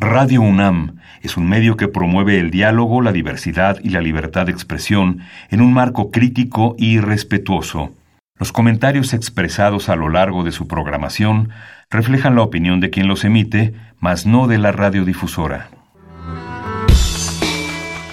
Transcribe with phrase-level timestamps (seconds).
[0.00, 4.52] Radio UNAM es un medio que promueve el diálogo, la diversidad y la libertad de
[4.52, 7.92] expresión en un marco crítico y respetuoso.
[8.38, 11.48] Los comentarios expresados a lo largo de su programación
[11.90, 15.68] reflejan la opinión de quien los emite, mas no de la radiodifusora.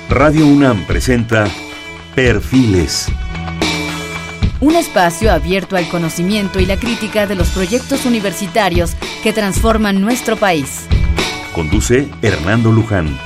[0.09, 1.45] Radio UNAM presenta
[2.15, 3.11] Perfiles.
[4.59, 10.35] Un espacio abierto al conocimiento y la crítica de los proyectos universitarios que transforman nuestro
[10.35, 10.87] país.
[11.55, 13.17] Conduce Hernando Luján.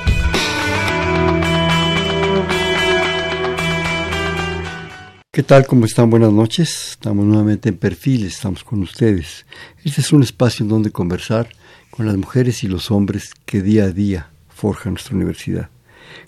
[5.31, 5.65] ¿Qué tal?
[5.65, 6.11] ¿Cómo están?
[6.11, 6.91] Buenas noches.
[6.91, 9.47] Estamos nuevamente en Perfiles, estamos con ustedes.
[9.83, 11.49] Este es un espacio en donde conversar
[11.89, 15.71] con las mujeres y los hombres que día a día forjan nuestra universidad.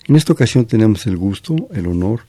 [0.08, 2.22] En esta ocasión tenemos el gusto, el honor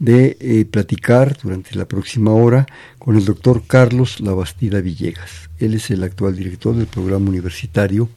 [0.00, 2.66] de eh, platicar durante la próxima hora
[2.98, 5.48] con el doctor Carlos Labastida Villegas.
[5.60, 8.08] Él es el actual director del programa universitario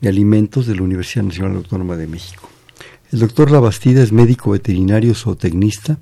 [0.00, 2.48] de alimentos de la Universidad Nacional Autónoma de México.
[3.12, 5.98] El doctor Labastida es médico veterinario zootecnista,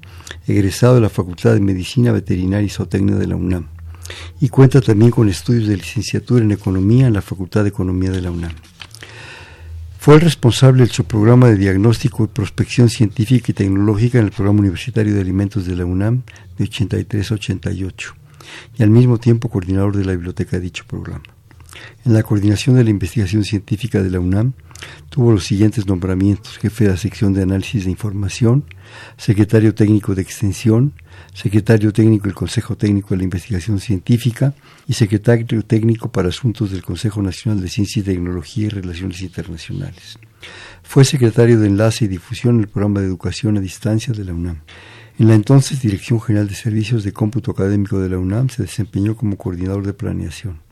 [0.46, 3.66] egresado de la Facultad de Medicina Veterinaria y Zootecnia de la UNAM,
[4.40, 8.22] y cuenta también con estudios de licenciatura en Economía en la Facultad de Economía de
[8.22, 8.52] la UNAM.
[9.98, 14.60] Fue el responsable del subprograma de diagnóstico y prospección científica y tecnológica en el Programa
[14.60, 16.22] Universitario de Alimentos de la UNAM
[16.56, 18.14] de 83 a 88,
[18.78, 21.33] y al mismo tiempo coordinador de la biblioteca de dicho programa.
[22.04, 24.52] En la coordinación de la investigación científica de la UNAM
[25.08, 28.64] tuvo los siguientes nombramientos, jefe de la sección de análisis de información,
[29.16, 30.92] secretario técnico de extensión,
[31.32, 34.54] secretario técnico del Consejo Técnico de la Investigación Científica
[34.86, 40.18] y secretario técnico para asuntos del Consejo Nacional de Ciencia y Tecnología y Relaciones Internacionales.
[40.82, 44.34] Fue secretario de Enlace y Difusión en el programa de Educación a Distancia de la
[44.34, 44.60] UNAM.
[45.18, 49.16] En la entonces Dirección General de Servicios de Cómputo Académico de la UNAM se desempeñó
[49.16, 50.63] como coordinador de planeación.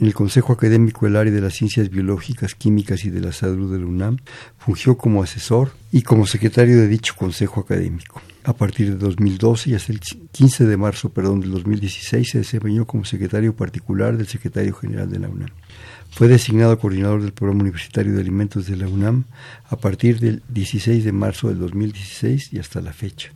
[0.00, 3.72] En el Consejo Académico del Área de las Ciencias Biológicas, Químicas y de la Salud
[3.72, 4.18] de la UNAM,
[4.56, 8.22] fungió como asesor y como secretario de dicho Consejo Académico.
[8.44, 12.86] A partir de 2012 y hasta el 15 de marzo perdón, del 2016 se desempeñó
[12.86, 15.50] como secretario particular del secretario general de la UNAM.
[16.12, 19.24] Fue designado coordinador del Programa Universitario de Alimentos de la UNAM
[19.68, 23.32] a partir del 16 de marzo del 2016 y hasta la fecha.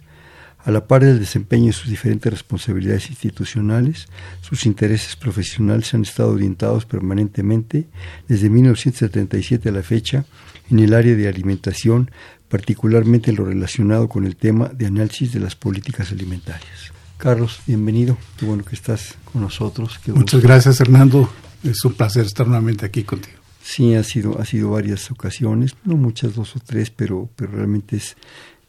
[0.65, 4.07] A la par del desempeño de sus diferentes responsabilidades institucionales,
[4.43, 7.89] sus intereses profesionales han estado orientados permanentemente
[8.29, 10.25] desde 1977 a la fecha
[10.71, 12.13] en el área de alimentación,
[12.49, 16.93] particularmente en lo relacionado con el tema de análisis de las políticas alimentarias.
[17.19, 18.17] Carlos, bienvenido.
[18.37, 19.99] Qué bueno que estás con nosotros.
[20.07, 21.29] Muchas gracias, Hernando.
[21.65, 23.39] Es un placer estar nuevamente aquí contigo.
[23.63, 27.97] Sí, ha sido, ha sido varias ocasiones, no muchas, dos o tres, pero, pero realmente
[27.97, 28.17] es,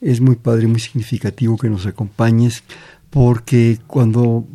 [0.04, 2.64] es muy padre, muy significativo que nos acompañes,
[3.10, 4.46] porque cuando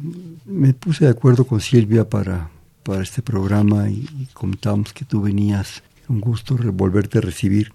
[0.44, 2.50] me puse de acuerdo con Silvia para,
[2.82, 7.72] para este programa y, comentábamos que tú venías, un gusto volverte a recibir,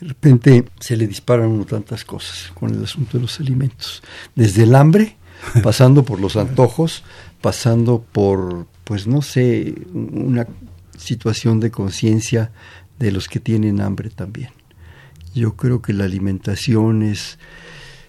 [0.00, 4.02] de repente se le disparan uno tantas cosas con el asunto de los alimentos,
[4.34, 5.16] desde el hambre,
[5.62, 7.02] pasando por los antojos,
[7.40, 10.46] pasando por, pues no sé, una
[10.96, 12.52] situación de conciencia
[12.98, 14.50] de los que tienen hambre también.
[15.34, 17.38] Yo creo que la alimentación es,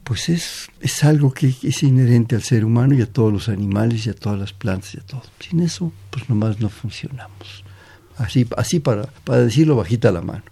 [0.03, 4.05] pues es, es algo que es inherente al ser humano y a todos los animales
[4.05, 5.23] y a todas las plantas y a todo.
[5.39, 7.63] Sin eso, pues nomás no funcionamos.
[8.17, 10.43] Así, así para, para decirlo bajita la mano.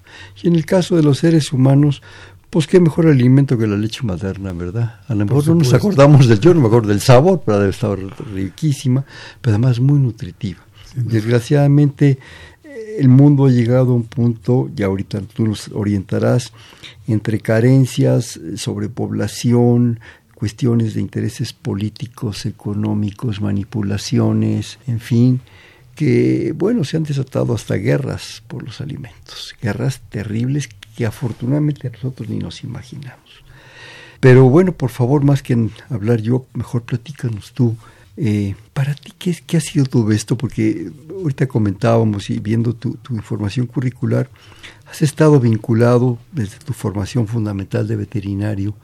[0.41, 2.01] Y en el caso de los seres humanos,
[2.51, 4.99] pues qué mejor alimento que la leche materna, ¿verdad?
[5.07, 7.71] A lo mejor no nos acordamos del, yo no me acuerdo del sabor, pero debe
[7.71, 7.97] estar
[8.33, 9.05] riquísima,
[9.41, 10.59] pero además muy nutritiva.
[10.93, 12.19] Desgraciadamente,
[12.97, 16.51] el mundo ha llegado a un punto, y ahorita tú nos orientarás,
[17.07, 19.99] entre carencias, sobrepoblación,
[20.35, 25.41] cuestiones de intereses políticos, económicos, manipulaciones, en fin,
[25.95, 32.27] que, bueno, se han desatado hasta guerras por los alimentos, guerras terribles que afortunadamente nosotros
[32.29, 33.43] ni nos imaginamos.
[34.19, 37.75] Pero bueno, por favor, más que hablar yo, mejor platícanos tú
[38.17, 40.37] eh, para ti, ¿qué, ¿qué, ha sido todo esto?
[40.37, 44.29] Porque ahorita comentábamos y viendo tu, información curricular,
[44.89, 48.75] has estado vinculado desde tu formación fundamental de veterinario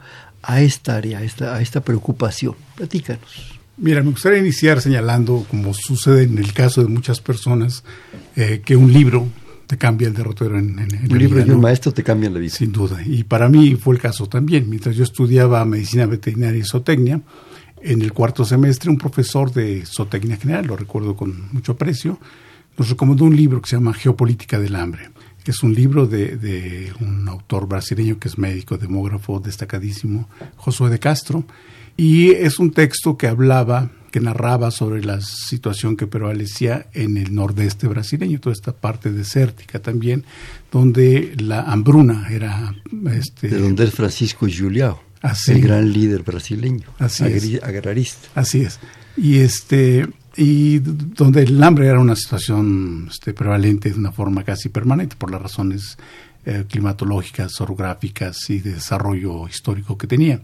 [0.42, 2.56] a esta área, a esta, a esta preocupación.
[2.76, 3.58] Platícanos.
[3.78, 7.84] Mira, me gustaría iniciar señalando, como sucede en el caso de muchas personas,
[8.36, 9.28] eh, que un libro
[9.68, 12.54] te cambia el derrotero en, en, Un libro y un maestro te cambian la vida.
[12.54, 13.02] Sin duda.
[13.06, 14.70] Y para mí fue el caso también.
[14.70, 17.22] Mientras yo estudiaba medicina veterinaria y zootecnia,
[17.82, 22.20] en el cuarto semestre, un profesor de zootecnia general, lo recuerdo con mucho aprecio,
[22.78, 25.10] nos recomendó un libro que se llama Geopolítica del Hambre.
[25.46, 30.28] Es un libro de, un autor brasileño que es médico, demógrafo destacadísimo,
[30.58, 31.46] Josué de Castro,
[31.96, 37.34] y es un texto que hablaba que narraba sobre la situación que prevalecía en el
[37.34, 40.26] nordeste brasileño, toda esta parte desértica también,
[40.72, 42.76] donde la hambruna era...
[43.14, 45.02] Este, de donde es Francisco Juliao,
[45.48, 48.28] el gran líder brasileño, así agrarista.
[48.36, 48.80] Así es.
[49.16, 50.08] Y este
[50.38, 55.32] y donde el hambre era una situación este, prevalente de una forma casi permanente por
[55.32, 55.98] las razones
[56.46, 60.40] eh, climatológicas, orográficas y de desarrollo histórico que tenía.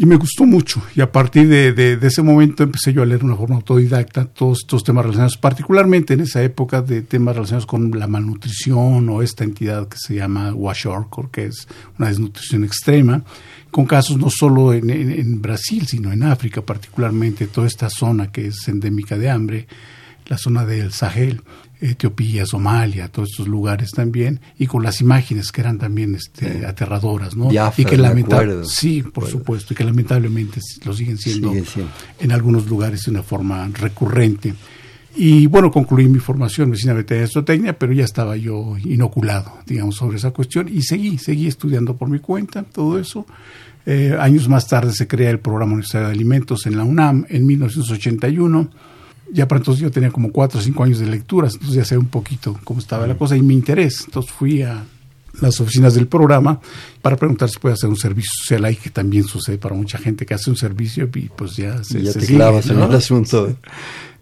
[0.00, 0.80] Y me gustó mucho.
[0.94, 4.60] Y a partir de, ese momento empecé yo a leer de una forma autodidacta todos
[4.60, 9.42] estos temas relacionados, particularmente en esa época de temas relacionados con la malnutrición o esta
[9.42, 11.66] entidad que se llama Washork, que es
[11.98, 13.24] una desnutrición extrema,
[13.72, 18.68] con casos no solo en Brasil, sino en África, particularmente toda esta zona que es
[18.68, 19.66] endémica de hambre,
[20.28, 21.42] la zona del Sahel.
[21.80, 27.36] Etiopía, Somalia, todos estos lugares también, y con las imágenes que eran también este, aterradoras,
[27.36, 27.50] ¿no?
[27.76, 31.52] y que lamentablemente, sí, por supuesto, y que lamentablemente lo siguen siendo,
[32.20, 34.54] en algunos lugares de una forma recurrente.
[35.16, 39.58] Y bueno, concluí mi formación en medicina veterinaria y zootecnia, pero ya estaba yo inoculado,
[39.66, 43.26] digamos, sobre esa cuestión y seguí, seguí estudiando por mi cuenta todo eso.
[43.86, 47.46] Eh, años más tarde se crea el programa Universitario de Alimentos en la UNAM en
[47.46, 48.70] 1981
[49.32, 51.98] ya para entonces yo tenía como cuatro o cinco años de lecturas, entonces ya sé
[51.98, 54.04] un poquito cómo estaba la cosa y mi interés.
[54.06, 54.84] Entonces fui a
[55.40, 56.60] las oficinas del programa
[57.02, 60.26] para preguntar si puede hacer un servicio social ahí, que también sucede para mucha gente
[60.26, 63.56] que hace un servicio y pues ya se, ya te clavas en el asunto.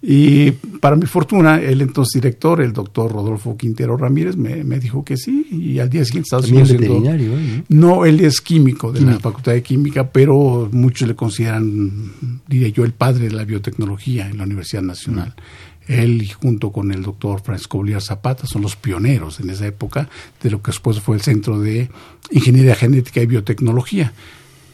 [0.03, 5.05] Y para mi fortuna, el entonces director, el doctor Rodolfo Quintero Ramírez, me, me dijo
[5.05, 7.01] que sí, y al día siguiente estaba haciendo...
[7.01, 7.65] ¿no?
[7.69, 12.13] no, él es químico de la Facultad de Química, pero muchos le consideran,
[12.47, 15.35] diría yo, el padre de la biotecnología en la Universidad Nacional.
[15.89, 20.09] Él, junto con el doctor Francisco Bolívar Zapata, son los pioneros en esa época
[20.43, 21.89] de lo que después fue el Centro de
[22.31, 24.13] Ingeniería Genética y Biotecnología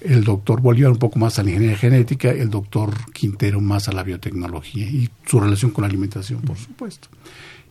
[0.04, 3.92] el doctor Bolívar un poco más a la ingeniería genética, el doctor Quintero más a
[3.92, 7.08] la biotecnología y su relación con la alimentación, por supuesto.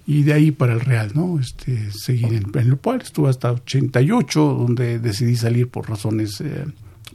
[0.07, 1.39] Y de ahí para el Real, ¿no?
[1.39, 6.65] Este, seguir en, el cual estuve hasta 88, donde decidí salir por razones eh,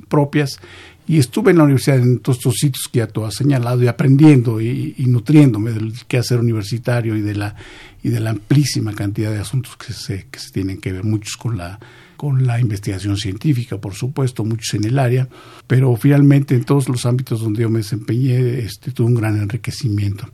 [0.08, 0.60] propias
[1.08, 3.86] y estuve en la universidad en todos estos sitios que ya tú has señalado y
[3.86, 7.56] aprendiendo y, nutriéndome del quehacer universitario y de la
[8.02, 11.36] y de la amplísima cantidad de asuntos que se, que se tienen que ver, muchos
[11.36, 11.78] con la
[12.16, 15.28] con la investigación científica, por supuesto, muchos en el área,
[15.66, 20.26] pero finalmente en todos los ámbitos donde yo me desempeñé este, tuve un gran enriquecimiento.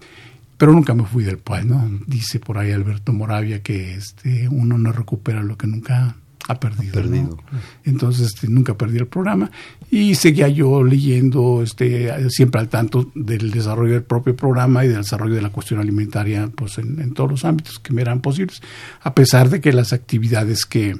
[0.56, 1.90] Pero nunca me fui del país, ¿no?
[2.06, 6.14] Dice por ahí Alberto Moravia que este, uno no recupera lo que nunca
[6.48, 6.92] ha perdido.
[6.92, 7.38] perdido.
[7.84, 9.50] Entonces este, nunca perdí el programa
[9.90, 14.98] y seguía yo leyendo este, siempre al tanto del desarrollo del propio programa y del
[14.98, 18.62] desarrollo de la cuestión alimentaria pues, en, en todos los ámbitos que me eran posibles,
[19.02, 20.96] a pesar de que las actividades que,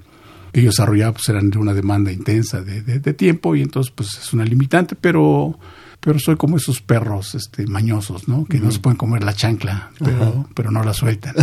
[0.53, 4.19] que yo desarrollaba pues eran de una demanda intensa de, de, tiempo y entonces pues
[4.19, 5.59] es una limitante, pero
[6.05, 8.45] pero soy como esos perros este mañosos, ¿no?
[8.45, 11.35] Que no se pueden comer la chancla, pero, pero no la sueltan.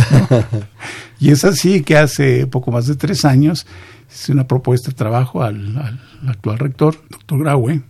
[1.18, 3.66] y es así que hace poco más de tres años
[4.12, 7.80] hice una propuesta de trabajo al, al, actual rector, doctor Graue,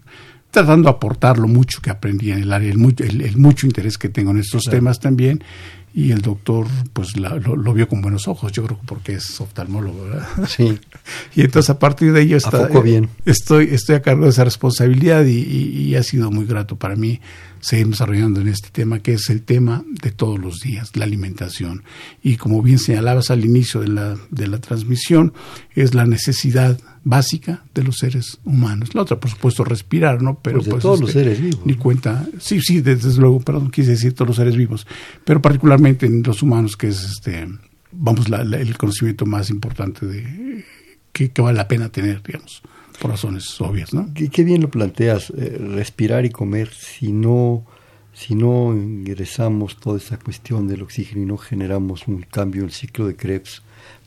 [0.53, 4.09] tratando de aportar lo mucho que aprendí en el área, el, el, mucho interés que
[4.09, 5.43] tengo en estos temas también
[5.93, 10.05] y el doctor pues lo, vio con buenos ojos, yo creo que porque es oftalmólogo,
[10.05, 10.29] ¿verdad?
[10.47, 10.79] Sí.
[11.35, 13.09] y entonces a partir de ello está, bien.
[13.25, 17.21] Estoy, estoy a cargo de esa responsabilidad y, y, ha sido muy grato para mí
[17.61, 21.83] seguir desarrollando en este tema, que es el tema de todos los días, la alimentación.
[22.23, 25.33] Y como bien señalabas al inicio de la, de la transmisión,
[25.75, 28.95] es la necesidad básica de los seres humanos.
[28.95, 30.39] La otra, por supuesto, respirar, ¿no?
[30.43, 31.61] Pero pues de pues, todos los este, seres vivos.
[31.65, 32.27] Ni cuenta.
[32.39, 34.87] Sí, sí, desde luego, perdón, quise decir todos los seres vivos,
[35.25, 37.49] pero particularmente en los humanos, que es este,
[37.93, 40.65] vamos, el conocimiento más importante de
[41.13, 42.63] que, vale la pena tener, digamos,
[43.01, 44.13] por razones obvias, ¿no?
[44.15, 47.65] Qué, bien lo planteas, eh, respirar y comer, si no
[48.13, 52.73] si no ingresamos toda esa cuestión del oxígeno y no generamos un cambio en el
[52.73, 53.63] ciclo de Krebs,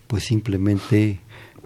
[0.07, 1.19] pues simplemente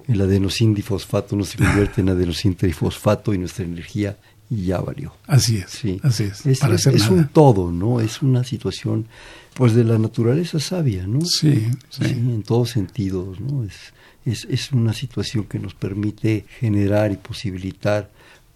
[0.07, 4.17] el adenosin difosfato no se convierte en adenosin trifosfato y nuestra energía
[4.49, 5.13] ya valió.
[5.27, 5.69] Así es.
[5.69, 5.99] Sí.
[6.03, 6.45] Así es.
[6.45, 7.99] Es, un todo, ¿no?
[7.99, 9.05] Es una situación,
[9.53, 11.21] pues, de la naturaleza sabia, ¿no?
[11.25, 12.05] Sí, sí.
[12.05, 13.63] en todos sentidos, ¿no?
[13.65, 13.93] Es,
[14.25, 18.09] es, es una situación que nos permite generar y posibilitar,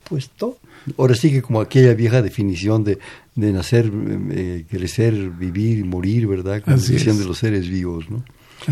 [0.08, 0.58] pues, todo.
[0.98, 2.98] Ahora sí que como aquella vieja definición de,
[3.36, 3.92] de nacer,
[4.32, 6.62] eh, crecer, vivir y morir, ¿verdad?
[6.64, 8.24] Como definición de los seres vivos, ¿no?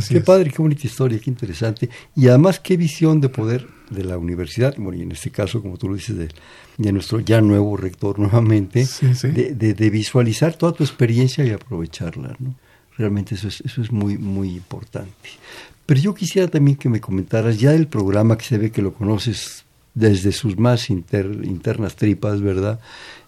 [0.08, 1.89] Qué padre, qué bonita historia, qué interesante.
[2.15, 5.77] Y además, qué visión de poder de la universidad, bueno, y en este caso, como
[5.77, 8.88] tú lo dices, de, nuestro ya nuevo rector nuevamente,
[9.24, 12.55] De, de, visualizar toda tu experiencia y aprovecharla, ¿no?
[12.98, 15.29] Realmente eso es, eso es muy, muy importante.
[15.86, 18.93] Pero yo quisiera también que me comentaras ya del programa que se ve que lo
[18.93, 19.63] conoces
[19.96, 22.79] desde sus más internas tripas, ¿verdad?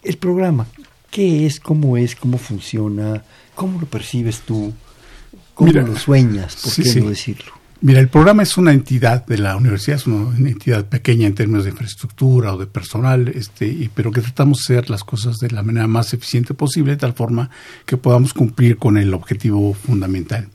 [0.02, 0.66] El programa,
[1.12, 1.60] ¿Qué es?
[1.60, 2.16] ¿Cómo es?
[2.16, 3.22] ¿Cómo funciona?
[3.54, 4.72] ¿Cómo lo percibes tú?
[5.54, 6.56] ¿Cómo lo sueñas?
[6.62, 7.52] ¿Por qué no decirlo?
[7.84, 11.64] Mira, el programa es una entidad de la universidad, es una entidad pequeña en términos
[11.64, 15.64] de infraestructura o de personal, este, pero que tratamos de hacer las cosas de la
[15.64, 17.50] manera más eficiente posible, de tal forma
[17.84, 20.48] que podamos cumplir con el objetivo fundamental.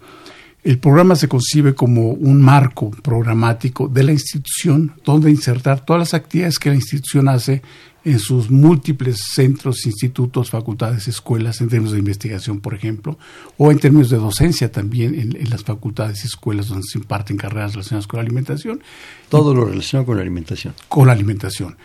[0.64, 6.14] El programa se concibe como un marco programático de la institución donde insertar todas las
[6.14, 7.62] actividades que la institución hace
[8.04, 13.18] en sus múltiples centros, institutos, facultades, escuelas, en términos de investigación, por ejemplo,
[13.58, 17.74] o en términos de docencia también en, las facultades y escuelas donde se imparten carreras
[17.74, 18.82] relacionadas con la alimentación.
[19.30, 20.74] Todo lo relacionado con la alimentación.
[20.88, 21.78] Con la alimentación.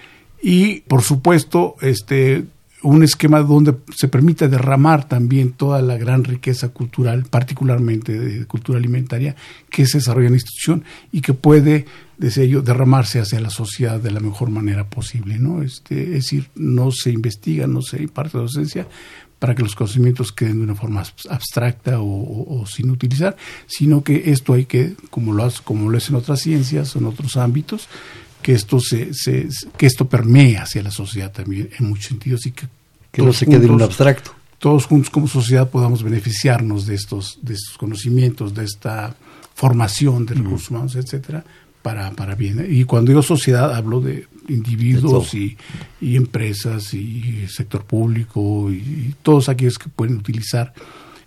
[0.42, 2.44] Y, por supuesto, este,
[2.82, 8.78] un esquema donde se permita derramar también toda la gran riqueza cultural, particularmente de cultura
[8.78, 9.36] alimentaria,
[9.70, 11.86] que se desarrolla en la institución y que puede,
[12.22, 15.40] desde ello, derramarse hacia la sociedad de la mejor manera posible.
[15.40, 15.60] ¿no?
[15.60, 18.86] Este, es decir, no se investiga, no se imparte docencia
[19.40, 23.36] para que los conocimientos queden de una forma abstracta o, sin utilizar,
[23.66, 27.06] sino que esto hay que, como lo, como lo es en otras ciencias o en
[27.06, 27.88] otros ámbitos,
[28.40, 32.52] que esto se, se, que esto permee hacia la sociedad también en muchos sentidos y
[32.52, 32.68] que,
[33.10, 34.32] que no se quede en un abstracto.
[34.60, 39.16] Todos juntos como sociedad podamos beneficiarnos de estos, de estos conocimientos, de esta
[39.54, 41.44] formación de recursos humanos, etcétera,
[41.82, 42.66] para, para bien.
[42.68, 45.56] Y cuando digo sociedad hablo de individuos y,
[46.00, 50.72] y, empresas y sector público y, todos aquellos que pueden utilizar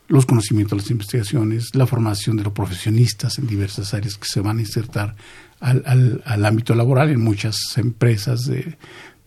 [0.08, 4.58] los conocimientos, las investigaciones, la formación de los profesionistas en diversas áreas que se van
[4.58, 5.16] a insertar
[5.60, 8.78] al, al, ámbito laboral en muchas empresas de,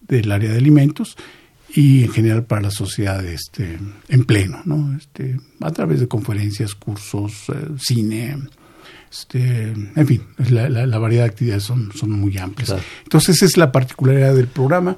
[0.07, 1.17] del área de alimentos
[1.75, 4.97] y en general para la sociedad este, en pleno, ¿no?
[4.97, 8.37] Este, a través de conferencias, cursos, eh, cine,
[9.11, 12.75] este, en fin, la, la, variedad de actividades son, son muy amplias.
[13.05, 14.97] Entonces, esa es la particularidad del programa.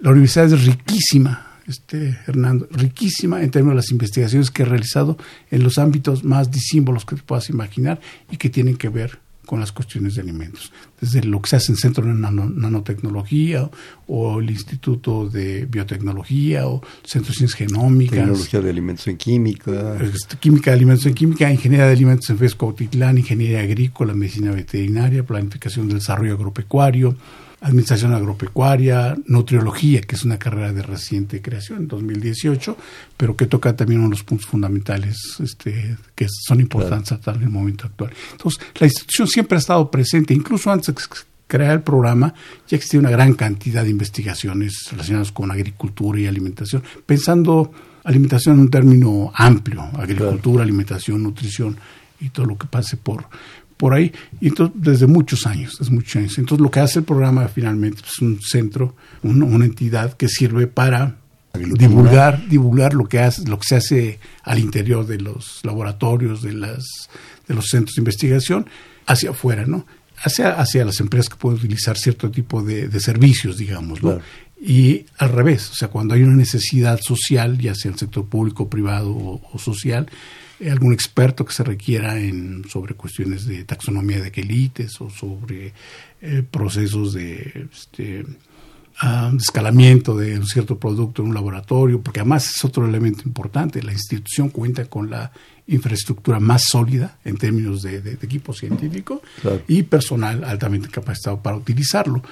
[0.00, 5.16] La universidad es riquísima, este, Hernando, riquísima en términos de las investigaciones que he realizado
[5.50, 9.21] en los ámbitos más disímbolos que te puedas imaginar y que tienen que ver
[9.52, 13.68] con las cuestiones de alimentos, desde lo que se hace en Centro de Nanotecnología
[14.06, 18.16] o, el Instituto de Biotecnología o Centro de Ciencias Genómicas.
[18.16, 19.98] Tecnología de Alimentos en Química.
[20.00, 24.52] Este, química de Alimentos en Química, Ingeniería de Alimentos en Fesco Otitlán, Ingeniería Agrícola, Medicina
[24.52, 27.14] Veterinaria, Planificación del Desarrollo Agropecuario,
[27.62, 32.76] Administración Agropecuaria, Nutriología, que es una carrera de reciente creación en 2018,
[33.16, 37.48] pero que toca también uno de los puntos fundamentales este, que son importantes hasta el
[37.48, 38.10] momento actual.
[38.32, 41.00] Entonces, la institución siempre ha estado presente, incluso antes de
[41.46, 42.34] crear el programa,
[42.66, 47.72] ya existía una gran cantidad de investigaciones relacionadas con agricultura y alimentación, pensando
[48.04, 51.76] alimentación en un término amplio, agricultura, alimentación, nutrición
[52.20, 53.26] y todo lo que pase por,
[53.82, 56.38] por ahí, y entonces desde muchos años, desde muchos años.
[56.38, 61.16] Entonces lo que hace el programa finalmente es un centro, una entidad que sirve para
[61.52, 66.52] divulgar, divulgar lo que hace, lo que se hace al interior de los laboratorios, de
[66.52, 66.84] las,
[67.48, 68.68] de los centros de investigación,
[69.04, 69.84] hacia afuera, ¿no?
[70.22, 73.98] Hacia, hacia las empresas que pueden utilizar cierto tipo de, servicios, digamos,
[74.64, 78.70] Y al revés, o sea, cuando hay una necesidad social, ya sea el sector público,
[78.70, 80.06] privado o social,
[80.70, 85.72] algún experto que se requiera en, sobre cuestiones de taxonomía de quelites o sobre
[86.20, 88.24] eh, procesos de este,
[89.00, 93.82] ah, escalamiento de un cierto producto en un laboratorio, porque además es otro elemento importante.
[93.82, 95.32] La institución cuenta con la
[95.66, 99.22] infraestructura más sólida en términos de, equipo científico
[99.68, 102.22] y personal altamente capacitado para utilizarlo.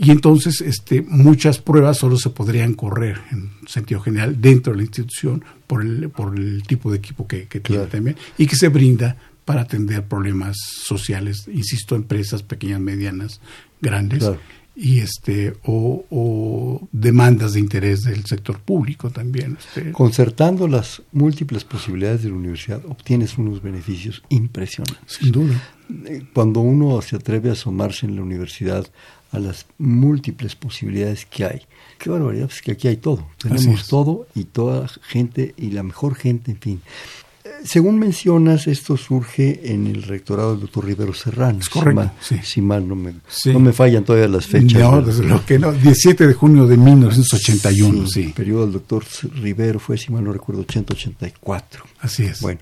[0.00, 4.84] Y entonces este, muchas pruebas solo se podrían correr en sentido general dentro de la
[4.84, 9.16] institución por el, por el tipo de equipo que, tiene también y que se brinda
[9.44, 13.40] para atender problemas sociales, insisto, empresas pequeñas, medianas,
[13.80, 14.30] grandes.
[14.76, 19.58] y este o, demandas de interés del sector público también.
[19.58, 19.90] Este.
[19.90, 25.14] Concertando las múltiples posibilidades de la universidad, obtienes unos beneficios impresionantes.
[25.18, 25.60] Sin duda.
[26.04, 28.86] Eh, cuando uno se atreve a asomarse en la universidad
[29.30, 31.62] a las múltiples posibilidades que hay.
[31.98, 33.26] Qué barbaridad, pues que aquí hay todo.
[33.38, 36.80] Tenemos todo y toda gente y la mejor gente, en fin.
[37.44, 41.58] Eh, según mencionas, esto surge en el rectorado del doctor Rivero Serrano.
[41.58, 42.10] Es correcto.
[42.42, 43.14] Si mal, no, me,
[43.46, 44.80] no me fallan todavía las fechas.
[44.80, 45.72] No, desde lo que no.
[45.72, 48.22] 17 de junio de 1981, sí.
[48.22, 49.04] El periodo del doctor
[49.34, 51.84] Rivero fue, si mal no recuerdo, 184.
[52.00, 52.40] Así es.
[52.40, 52.60] Bueno,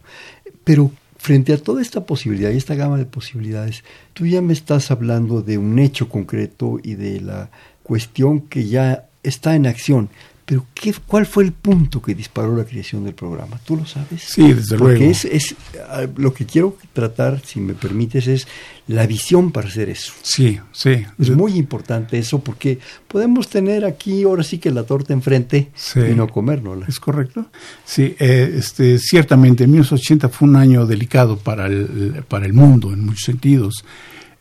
[0.65, 0.91] pero
[1.27, 5.43] frente a toda esta posibilidad y esta gama de posibilidades, tú ya me estás hablando
[5.43, 7.51] de un hecho concreto y de la
[7.83, 10.09] cuestión que ya está en acción,
[10.47, 13.59] Pero ¿qué, ¿cuál fue el punto que disparó la creación del programa?
[13.65, 14.23] ¿Tú lo sabes?
[14.23, 15.11] Sí, desde Porque luego.
[15.11, 15.57] Es, es,
[15.89, 18.47] ah, lo que quiero tratar, si me permites, es
[18.87, 20.13] la visión para hacer eso.
[20.23, 21.05] Sí, sí.
[21.19, 25.99] Es muy importante eso porque podemos tener aquí ahora sí que la torta enfrente Sí.
[26.13, 26.87] y no comérnosla.
[26.87, 27.47] ¿Es correcto?
[27.85, 33.05] Sí, eh, este, ciertamente 1980 fue un año delicado para el, para el mundo en
[33.05, 33.85] muchos sentidos.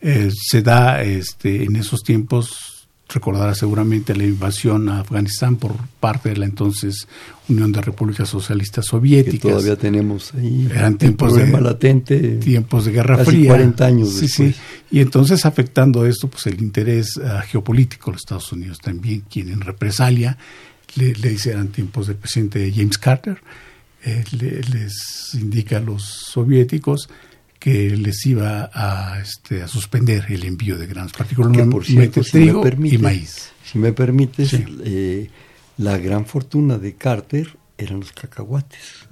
[0.01, 2.75] Eh, se da este, en esos tiempos,
[3.07, 7.07] recordará seguramente la invasión a Afganistán por parte de la entonces
[7.47, 9.51] Unión de Repúblicas Socialistas Que Soviéticas.
[9.51, 12.19] todavía tenemos ahí Eran tiempos problema de- latente.
[12.38, 13.50] tiempos de Guerra Casi Fría.
[13.50, 14.55] 40 años sí, después.
[14.55, 14.62] sí.
[14.91, 19.50] Y entonces afectando esto, pues el interés ah, geopolítico de los Estados Unidos también, quien
[19.50, 20.38] en represalia
[20.95, 23.38] le, le dice eran tiempos del presidente James Carter,
[24.03, 27.09] eh, le- les indica a los soviéticos
[27.65, 32.38] que les iba a, este, a suspender el envío de granos, particularmente por cierto, si
[32.38, 33.50] me trigo permite, y maíz.
[33.63, 34.63] Si me permites, Sí.
[34.84, 35.29] eh,
[35.79, 39.07] la gran fortuna de Carter eran los cacahuates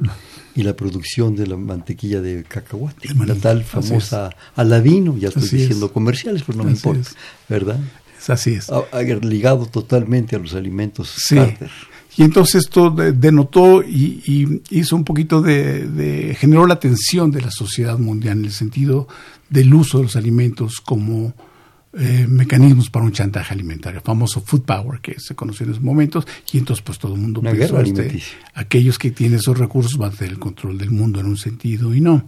[0.53, 5.45] y la producción de la mantequilla de cacahuate, De la tal famosa Aladino, ya estoy
[5.45, 5.91] Así diciendo es.
[5.91, 7.15] comerciales, pero no me importa, es.
[7.49, 7.79] ¿verdad?
[8.19, 8.69] Es Así es.
[8.69, 11.35] Ha- ha ligado totalmente a los alimentos Sí.
[11.37, 11.71] Carter.
[12.17, 17.31] Y entonces esto de- denotó y, y hizo un poquito de, de- generó la atención
[17.31, 19.07] de la sociedad mundial en el sentido
[19.49, 21.33] del uso de los alimentos como
[21.95, 26.25] eh, mecanismos para un chantaje alimentario, famoso food power que se conoció en esos momentos.
[26.51, 28.19] Y entonces pues todo el mundo Una pensó, este,
[28.55, 31.93] aquellos que tienen esos recursos van a tener el control del mundo en un sentido
[31.93, 32.27] y no.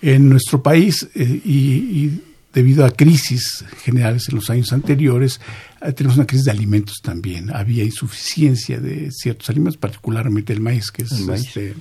[0.00, 5.40] En nuestro país eh, y, y debido a crisis generales en los años anteriores,
[5.80, 7.50] eh, tenemos una crisis de alimentos también.
[7.54, 11.46] Había insuficiencia de ciertos alimentos, particularmente el maíz, que es El maíz.
[11.48, 11.74] este,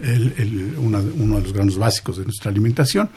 [0.00, 3.08] el- el- una- uno de los granos básicos de nuestra alimentación.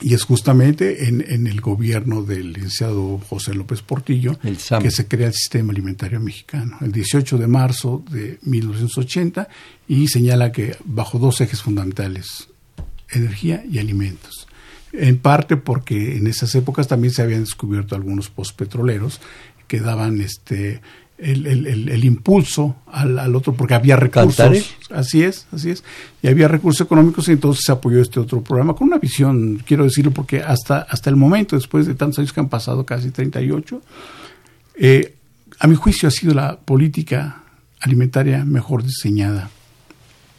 [0.00, 4.36] Y es justamente en, en el gobierno del licenciado José López Portillo
[4.82, 9.48] que se crea el Sistema Alimentario Mexicano, el 18 de marzo de 1980,
[9.88, 12.48] y señala que bajo dos ejes fundamentales,
[13.10, 14.43] energía y alimentos.
[14.96, 19.20] En parte porque en esas épocas también se habían descubierto algunos postpetroleros
[19.66, 20.80] que daban este
[21.16, 24.36] el, el- el- el impulso al, al otro porque había recursos.
[24.36, 24.74] ¿Cantares?
[24.90, 25.84] Así es, así es.
[26.22, 29.84] Y había recursos económicos y entonces se apoyó este otro programa con una visión, quiero
[29.84, 33.80] decirlo, porque hasta, hasta el momento, después de tantos años que han pasado, casi 38,
[34.76, 35.14] eh,
[35.60, 37.42] a mi juicio ha sido la política
[37.80, 39.50] alimentaria mejor diseñada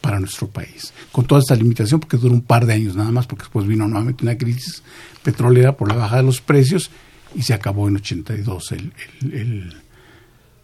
[0.05, 0.93] para nuestro país.
[1.11, 3.87] Con toda esta limitación, porque duró un par de años nada más, porque después vino
[3.87, 4.83] nuevamente una crisis
[5.23, 6.91] petrolera por la baja de los precios
[7.33, 9.73] y se acabó en 82 el, el, el,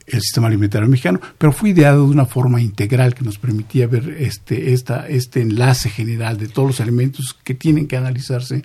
[0.06, 4.16] el sistema alimentario mexicano, pero fue ideado de una forma integral que nos permitía ver
[4.20, 8.64] este, esta, este enlace general de todos los elementos que tienen que analizarse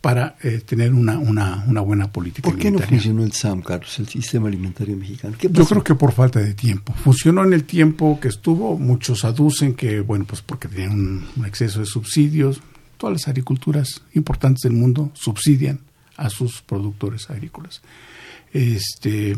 [0.00, 3.98] para eh, tener una, una, una buena política ¿Por qué no funcionó el SAM, Carlos,
[3.98, 5.34] el Sistema Alimentario Mexicano?
[5.38, 6.92] ¿Qué Yo creo que por falta de tiempo.
[6.92, 8.78] Funcionó en el tiempo que estuvo.
[8.78, 12.60] Muchos aducen que, bueno, pues porque tenían un, un exceso de subsidios.
[12.98, 15.80] Todas las agriculturas importantes del mundo subsidian
[16.16, 17.82] a sus productores agrícolas.
[18.52, 19.36] Este,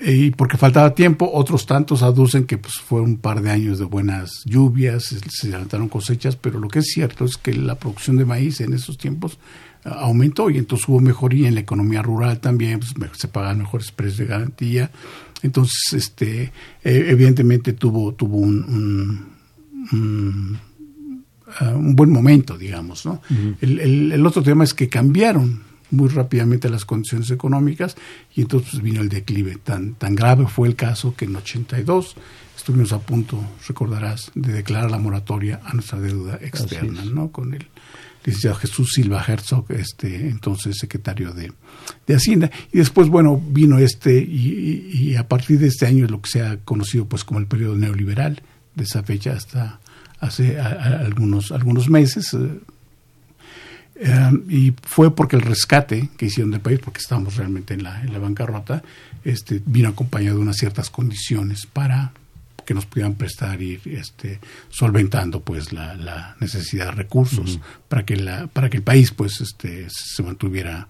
[0.00, 3.84] y porque faltaba tiempo, otros tantos aducen que pues, fue un par de años de
[3.84, 8.24] buenas lluvias, se- adelantaron cosechas, pero lo que es cierto es que la producción de
[8.24, 9.38] maíz en esos tiempos
[9.84, 14.18] aumentó y entonces hubo mejoría en la economía rural también, pues, se pagaban mejores precios
[14.18, 14.90] de garantía.
[15.42, 16.42] Entonces, este,
[16.84, 19.32] eh, evidentemente tuvo, tuvo un, un-
[19.92, 20.58] un,
[21.58, 23.04] ah, un buen momento, digamos.
[23.06, 23.20] ¿no?
[23.60, 27.96] el, el- el otro tema es que cambiaron muy rápidamente las condiciones económicas
[28.34, 29.58] y entonces pues, vino el declive.
[29.62, 32.14] Tan, tan grave fue el caso que en 82
[32.56, 37.02] estuvimos a punto, recordarás, de declarar la moratoria a nuestra deuda externa.
[37.12, 37.32] ¿no?
[37.32, 37.66] Con el
[38.24, 41.52] licenciado Jesús Silva Herzog, este, entonces secretario de,
[42.06, 42.50] de Hacienda.
[42.72, 46.42] Y después, bueno, vino este, y, a partir de este año es lo que se
[46.42, 48.42] ha conocido pues como el periodo neoliberal,
[48.74, 49.80] de esa fecha hasta
[50.20, 52.32] hace algunos, algunos meses.
[52.34, 52.60] eh,
[53.96, 58.00] eh, y fue porque el rescate que hicieron del país, porque estábamos realmente en la,
[58.02, 58.82] en la bancarrota,
[59.24, 62.12] este, vino acompañado de unas ciertas condiciones para
[62.64, 64.38] que nos pudieran prestar y este,
[64.70, 69.40] solventando pues la, la necesidad de recursos para que la para que el país pues
[69.40, 70.88] este se mantuviera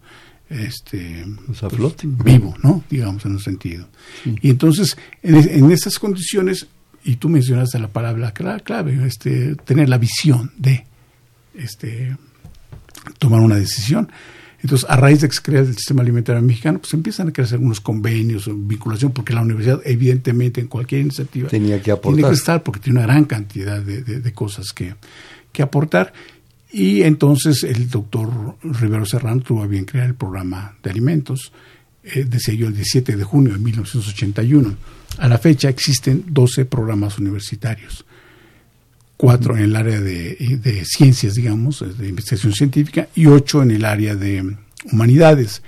[0.51, 2.07] este Pues pues, flote.
[2.07, 3.89] vivo no digamos en un sentido
[4.25, 6.67] y entonces en, en esas condiciones
[7.05, 10.85] y tú mencionaste la palabra cla- clave este tener la visión de
[11.55, 12.17] este
[13.19, 14.11] tomar una decisión.
[14.63, 17.55] Entonces, a raíz de que se crea el sistema alimentario mexicano, pues empiezan a crecer
[17.57, 22.15] algunos convenios o vinculación, porque la universidad, evidentemente, en cualquier iniciativa, Tenía que aportar.
[22.17, 24.95] tiene que estar, porque tiene una gran cantidad de, de- de cosas que,
[25.53, 26.13] que aportar.
[26.71, 31.53] Y entonces el doctor Rivero Serrano tuvo a bien crear el programa de alimentos.
[32.05, 34.75] eh, decía yo, el 17 de junio de 1981.
[35.19, 38.05] A la fecha existen 12 programas universitarios,
[39.23, 44.17] cuatro en el área de, ciencias, digamos, de investigación científica, y ocho en el área
[44.17, 44.57] de
[44.91, 45.63] humanidades.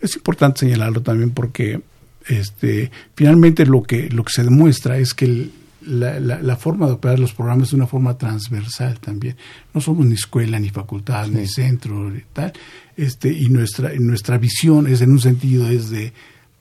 [0.00, 1.80] Es importante señalarlo también porque
[2.28, 5.48] este, finalmente lo que, lo que se demuestra es que
[5.80, 9.34] la, la, forma de operar los programas es una forma transversal también.
[9.74, 12.52] No somos ni escuela, ni facultad, ni centro, y tal.
[12.96, 16.12] Este, y nuestra, nuestra visión es, en un sentido, es de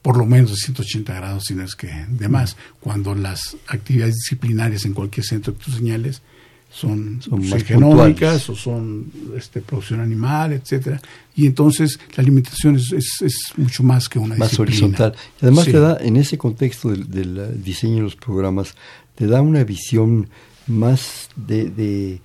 [0.02, 4.16] por lo menos de 180 grados, si no es que de más, cuando las actividades
[4.16, 6.24] disciplinarias en cualquier centro que tú señales
[6.72, 11.02] son, son genómicas o son este, producción animal, etcétera
[11.36, 15.16] y entonces la alimentación es, es, mucho más que una más horizontal.
[15.42, 18.76] además te da, en ese contexto del, del, diseño de los programas,
[19.16, 20.30] te da una visión
[20.68, 22.22] más de, de,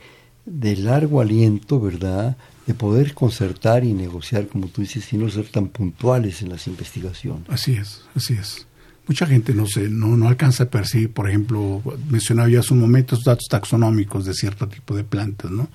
[0.47, 2.37] de largo aliento, ¿verdad?
[2.67, 6.67] de poder concertar y negociar, como tú dices, y no ser tan puntuales en las
[6.67, 7.45] investigaciones.
[7.49, 8.67] Así es, así es.
[9.07, 12.81] Mucha gente no, se, no, no alcanza a percibir, por ejemplo, mencionaba ya hace un
[12.81, 15.69] momento datos taxonómicos de cierto tipo de plantas, ¿no?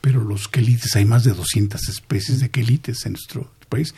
[0.00, 3.94] Pero los quelites, hay más de 200 especies de quelites en nuestro país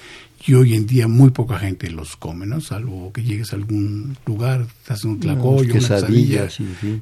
[0.47, 2.61] y hoy en día muy poca gente los come, ¿no?
[2.61, 6.49] Salvo que llegues a algún lugar, te un tlacoyo, una quesadilla,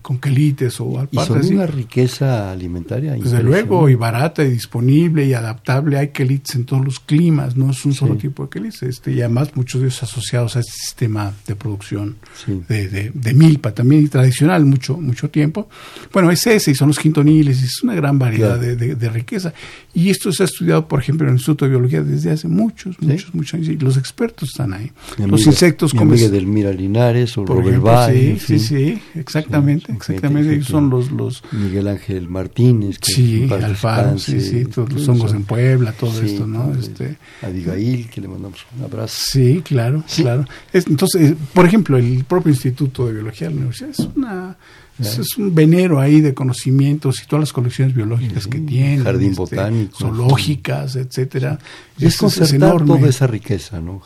[0.01, 1.45] con quelites o alpartas.
[1.45, 3.15] Y son una riqueza alimentaria.
[3.15, 5.99] Desde luego, y barata, y disponible, y adaptable.
[5.99, 8.85] Hay quelites en todos los climas, no es un solo tipo de quelites.
[8.85, 13.75] Este, y además muchos de ellos asociados a este sistema de producción de, de, milpa,
[13.75, 15.69] también y tradicional, mucho, mucho tiempo.
[16.13, 19.53] Bueno, es ese, y son los quintoniles, y es una gran variedad de, de, riqueza.
[19.95, 23.01] Y esto se ha estudiado, por ejemplo, en el Instituto de Biología desde hace muchos,
[23.01, 24.91] muchos muchos los expertos están ahí.
[25.19, 30.91] los insectos como Mira Linares o Robert Valle, sí, sí, sí, exactamente, exactamente, ellos son
[30.91, 35.93] los, los Miguel Ángel Martínez, que sí, Alfaro, sí, sí, todos los hongos en Puebla,
[35.93, 36.73] todo esto, ¿no?
[36.75, 39.23] Este, Abigail, que le mandamos un abrazo.
[39.31, 40.45] Sí, claro, claro.
[40.73, 44.57] entonces, por ejemplo, el propio Instituto de Biología de la Universidad es una
[44.99, 49.03] es un venero ahí de conocimientos y todas las colecciones biológicas que tiene.
[49.03, 49.99] Jardín este, botánico.
[49.99, 51.59] Zoológicas, etcétera.
[51.99, 54.03] Es, concertar toda esa riqueza, ¿no,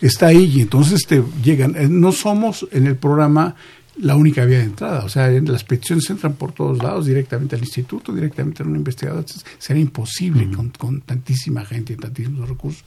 [0.00, 1.76] Está ahí y entonces te llegan.
[1.76, 3.56] Eh, no somos en el programa
[4.00, 5.04] la única vía de entrada.
[5.04, 9.24] O sea, las peticiones entran por todos lados, directamente al instituto, directamente a un investigador.
[9.58, 12.84] Será imposible con, con, tantísima gente y tantísimos recursos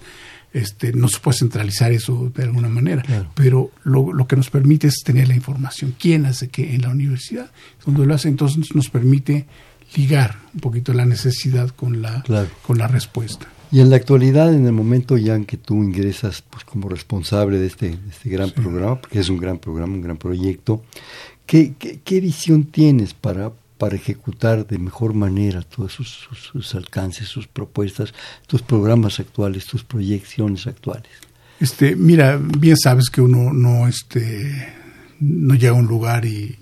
[0.53, 4.87] este, no se puede centralizar eso de alguna manera, pero lo, lo, que nos permite
[4.87, 5.95] es tener la información.
[5.97, 7.49] ¿Quién hace qué en la universidad?
[7.83, 9.47] Cuando lo hace, entonces nos permite
[9.95, 12.23] ligar un poquito la necesidad con la,
[12.63, 13.47] con la respuesta.
[13.71, 17.57] Y en la actualidad, en el momento ya en que tú ingresas pues, como responsable
[17.57, 20.83] de este, este gran programa, porque es un gran programa, un gran proyecto,
[21.45, 27.47] ¿qué, qué, qué visión tienes para, para ejecutar de mejor manera todos sus, alcances, sus
[27.47, 28.13] propuestas,
[28.45, 31.09] tus programas actuales, tus proyecciones actuales.
[31.59, 34.71] Este, mira, bien sabes que uno no, este,
[35.21, 36.57] no llega a un lugar y,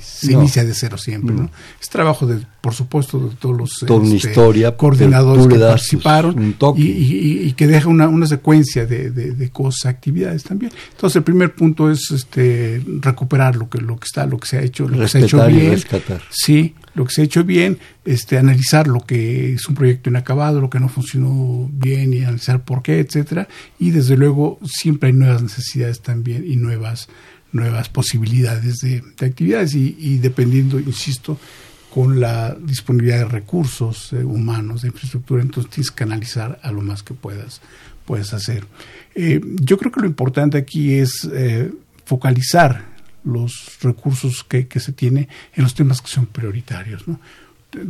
[0.00, 1.34] se inicia de cero siempre.
[1.34, 1.50] ¿no?
[1.80, 7.52] Es trabajo, de, por supuesto, de todos los Toda este, historia, coordinadores que participaron y,
[7.54, 10.70] que deja una, una secuencia de, de, cosas, actividades también.
[10.92, 14.58] Entonces, el primer punto es este, recuperar lo que, lo que está, lo que se
[14.58, 15.82] ha hecho, lo que se ha hecho bien.
[16.30, 20.60] Sí, lo que se ha hecho bien, este, analizar lo que es un proyecto inacabado,
[20.60, 23.48] lo que no funcionó bien y analizar por qué, etcétera.
[23.78, 27.08] Y desde luego siempre hay nuevas necesidades también y nuevas
[27.52, 31.38] nuevas posibilidades de, actividades y, dependiendo, insisto,
[31.92, 36.80] con la disponibilidad de recursos eh, humanos, de infraestructura, entonces tienes que analizar a lo
[36.80, 37.60] más que puedas,
[38.06, 38.64] puedas hacer.
[39.14, 41.70] Eh, yo creo que lo importante aquí es eh,
[42.06, 42.86] focalizar
[43.24, 47.04] los recursos que, se tiene en los temas que son prioritarios.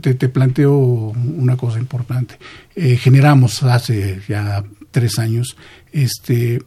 [0.01, 2.39] te, planteo una cosa importante.
[2.75, 5.57] generamos hace ya tres años
[5.93, 6.61] este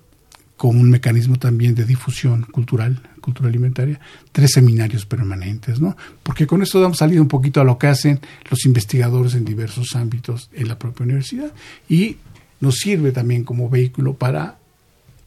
[0.57, 3.99] con un mecanismo también de difusión cultural, cultura alimentaria,
[4.31, 5.97] tres seminarios permanentes, ¿no?
[6.23, 9.95] Porque con esto damos salida un poquito a lo que hacen los investigadores en diversos
[9.95, 11.51] ámbitos en la propia universidad
[11.89, 12.17] y
[12.61, 14.57] nos sirve también como vehículo para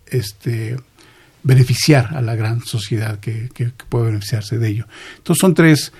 [0.07, 0.77] este
[1.43, 3.51] beneficiar a la gran sociedad que,
[3.89, 4.87] puede beneficiarse de ello.
[5.19, 5.93] Entonces son tres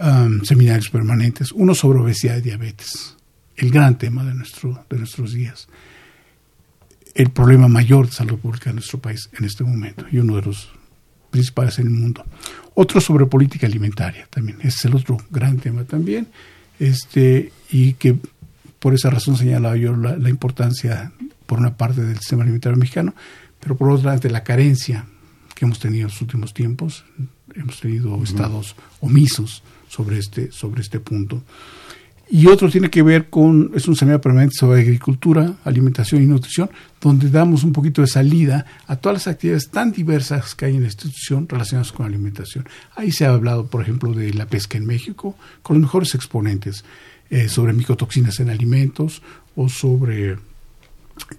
[0.00, 3.16] um, seminarios permanentes, uno sobre obesidad y diabetes,
[3.56, 5.68] el gran tema de, nuestro, de nuestros días
[7.16, 10.42] el problema mayor de salud pública en nuestro país en este momento y uno de
[10.42, 10.68] los
[11.30, 12.24] principales en el mundo.
[12.74, 16.28] Otro sobre política alimentaria también, ese es el otro gran tema también,
[16.78, 18.18] este, y que
[18.78, 21.10] por esa razón señalaba yo la, importancia,
[21.46, 23.14] por una parte, del sistema alimentario mexicano,
[23.60, 25.06] pero por otra de la carencia
[25.54, 27.06] que hemos tenido en los últimos tiempos,
[27.54, 31.42] hemos tenido estados omisos sobre este, sobre este punto.
[32.28, 36.68] Y otro tiene que ver con, es un seminario permanente sobre agricultura, alimentación y nutrición,
[37.00, 40.80] donde damos un poquito de salida a todas las actividades tan diversas que hay en
[40.80, 42.68] la institución relacionadas con alimentación.
[42.96, 46.84] Ahí se ha hablado, por ejemplo, de la pesca en México, con los mejores exponentes,
[47.30, 49.22] eh, sobre micotoxinas en alimentos
[49.54, 50.36] o sobre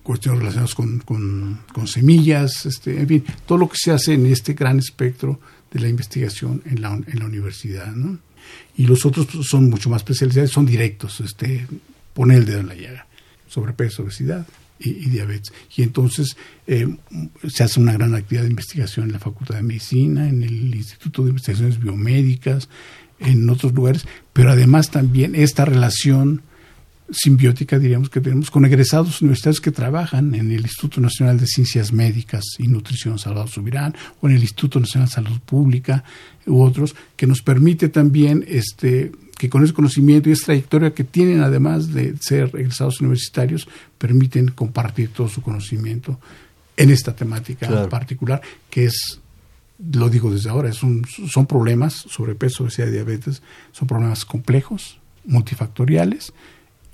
[0.03, 4.53] cuestiones relacionadas con, con, semillas, este, en fin, todo lo que se hace en este
[4.53, 5.39] gran espectro
[5.71, 7.93] de la investigación en la, en la universidad.
[7.93, 8.17] ¿no?
[8.77, 11.67] Y los otros son mucho más especializados, son directos, este,
[12.13, 13.07] poner el dedo en la llaga,
[13.47, 14.45] sobrepeso, obesidad
[14.79, 15.51] y, diabetes.
[15.75, 16.87] Y entonces eh,
[17.47, 21.23] se hace una gran actividad de investigación en la Facultad de Medicina, en el Instituto
[21.23, 22.69] de Investigaciones Biomédicas,
[23.19, 26.43] en otros lugares, pero además también esta relación
[27.09, 31.93] simbiótica, diríamos, que tenemos con egresados universitarios que trabajan en el Instituto Nacional de Ciencias
[31.93, 36.03] Médicas y Nutrición Salvador Subirán o en el Instituto Nacional de Salud Pública
[36.45, 41.03] u otros, que nos permite también este, que con ese conocimiento y esa trayectoria que
[41.03, 43.67] tienen, además de ser egresados universitarios,
[43.97, 46.19] permiten compartir todo su conocimiento
[46.75, 49.19] en esta temática particular, que es
[49.93, 54.99] lo digo desde ahora, es un, son problemas, sobrepeso, obesidad y diabetes, son problemas complejos,
[55.25, 56.33] multifactoriales,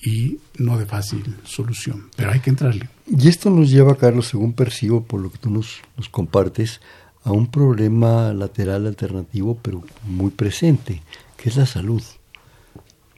[0.03, 2.89] y no de fácil solución, pero hay que entrarle.
[3.07, 6.81] Y esto nos lleva, Carlos, según percibo por lo que tú nos, compartes,
[7.23, 11.01] a un problema lateral alternativo, pero muy presente,
[11.37, 12.03] que es la salud.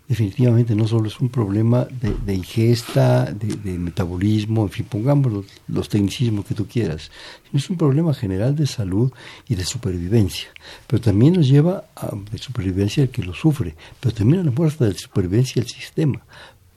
[0.07, 6.45] Definitivamente no solo es un problema de, ingesta, de, metabolismo, en fin, pongamos los, tecnicismos
[6.45, 7.09] que tú quieras,
[7.43, 9.11] sino es un problema general de salud
[9.47, 10.49] y de supervivencia.
[10.85, 14.51] Pero también nos lleva a de supervivencia el que lo sufre, pero también a la
[14.51, 16.21] muerte de supervivencia del sistema,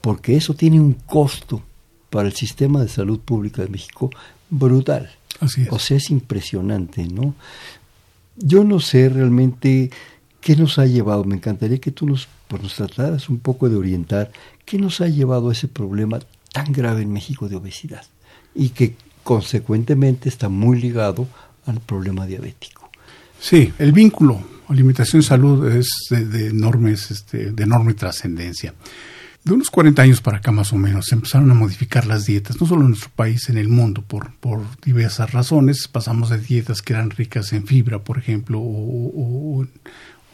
[0.00, 1.62] porque eso tiene un costo
[2.10, 4.10] para el sistema de salud pública de México
[4.50, 5.10] brutal.
[5.40, 5.68] Así es.
[5.70, 7.34] O sea, es impresionante, ¿no?
[8.36, 9.90] Yo no sé realmente
[10.40, 13.76] qué nos ha llevado, me encantaría que tú nos, pues, nos trataras un poco de
[13.76, 14.30] orientar
[14.64, 16.20] qué nos ha llevado a ese problema
[16.52, 18.04] tan grave en México de obesidad
[18.54, 21.28] y que consecuentemente está muy ligado
[21.66, 22.90] al problema diabético.
[23.40, 28.74] Sí, el vínculo alimentación-salud es de, de, enormes, este, de enorme trascendencia
[29.48, 32.60] de unos 40 años para acá más o menos se empezaron a modificar las dietas,
[32.60, 35.88] no solo en nuestro país, en el mundo, por, por diversas razones.
[35.88, 39.66] Pasamos de dietas que eran ricas en fibra, por ejemplo, o,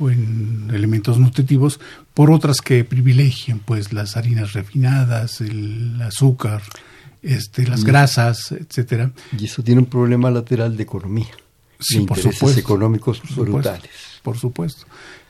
[0.00, 1.78] en elementos nutritivos,
[2.12, 6.62] por otras que privilegian pues las harinas refinadas, el azúcar,
[7.22, 9.12] este, las grasas, etcétera.
[9.38, 11.30] Y eso tiene un problema lateral de economía.
[11.78, 12.60] Sí, por supuesto.
[12.60, 13.90] económicos brutales.
[14.22, 14.86] por supuesto.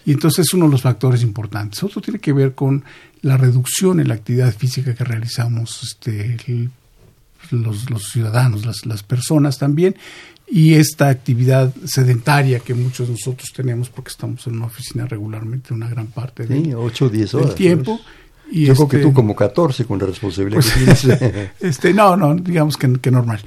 [0.06, 1.82] Y entonces es uno de los factores importantes.
[1.82, 2.84] Otro tiene que ver con
[3.24, 6.36] la reducción en la actividad física que realizamos este,
[7.50, 9.96] los, los, ciudadanos, las, las personas también,
[10.46, 15.72] y esta actividad sedentaria que muchos de nosotros tenemos porque estamos en una oficina regularmente
[15.72, 17.98] una gran parte del, 8 o 10 horas, tiempo.
[18.50, 21.50] Y Yo creo que este tú como 14 con la responsabilidad pues, que tienes.
[21.60, 23.40] este, no, no, digamos que, que normal.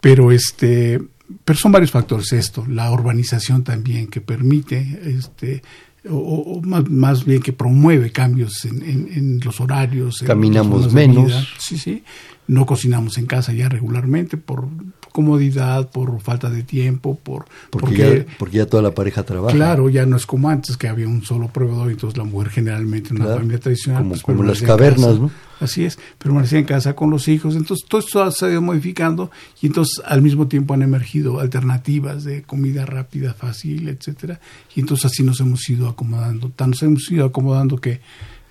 [0.00, 0.98] Pero este
[1.44, 5.62] pero son varios factores esto, la urbanización también que permite, este,
[6.10, 10.22] o, más, bien que promueve cambios en, en, los horarios.
[10.26, 11.48] Caminamos menos.
[11.58, 12.04] Sí, sí.
[12.46, 14.68] No cocinamos en casa ya regularmente por
[15.12, 19.54] comodidad, por falta de tiempo, por porque, ya, porque ya toda la pareja trabaja.
[19.54, 22.50] Claro, ya no es como antes que había un solo proveedor y entonces la mujer
[22.50, 25.30] generalmente en una familia tradicional como, pues, como las cavernas, ¿no?
[25.64, 29.30] Así es, permanecía en casa con los hijos, entonces todo esto ha ido modificando
[29.62, 34.40] y entonces al mismo tiempo han emergido alternativas de comida rápida, fácil, etcétera,
[34.74, 38.00] y entonces así nos hemos ido acomodando, tan nos hemos ido acomodando que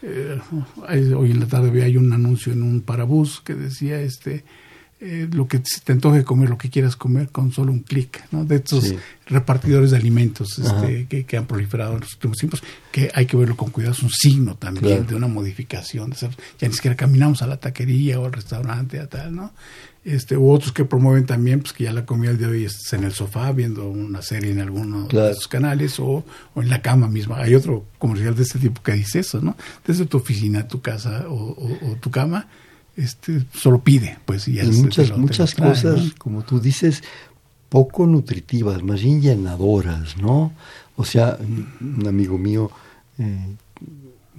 [0.02, 0.40] eh,
[1.16, 4.44] hoy en la tarde hay un anuncio en un parabús que decía este
[5.06, 8.24] eh, lo que se te antoje comer, lo que quieras comer con solo un clic,
[8.32, 8.46] ¿no?
[8.46, 13.26] De estos repartidores de alimentos este, que, han proliferado en los últimos tiempos, que hay
[13.26, 16.96] que verlo con cuidado, es un signo también de una modificación, de ya ni siquiera
[16.96, 19.52] caminamos a la taquería o al restaurante, a tal, ¿no?
[20.06, 23.04] Este, u otros que promueven también, pues que ya la comida de hoy es en
[23.04, 26.24] el sofá viendo una serie en alguno de sus canales o,
[26.56, 27.40] en la cama misma.
[27.40, 29.58] Hay otro comercial de este tipo que dice eso, ¿no?
[29.86, 32.48] Desde tu oficina, tu casa o tu cama,
[32.96, 34.48] este, solo pide, pues.
[34.48, 37.04] Y, muchas, muchas cosas, como tú dices,
[37.70, 40.54] poco nutritivas, más bien llenadoras, ¿no?
[40.96, 42.70] O sea, un amigo mío
[43.18, 43.56] eh,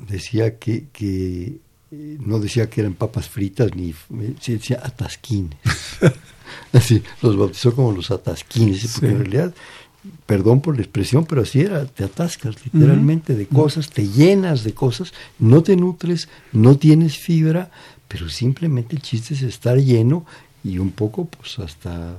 [0.09, 1.59] decía que, que
[1.91, 3.95] eh, no decía que eran papas fritas, ni
[4.47, 5.59] decía atasquines.
[6.73, 9.55] así, los bautizó como los atasquines, porque en realidad
[10.27, 14.75] perdón por la expresión, pero así era, te atascas literalmente de cosas, te llenas de
[14.75, 17.71] cosas, no te nutres, no tienes fibra,
[18.09, 20.25] pero simplemente el chiste es estar lleno
[20.63, 22.19] y un poco pues hasta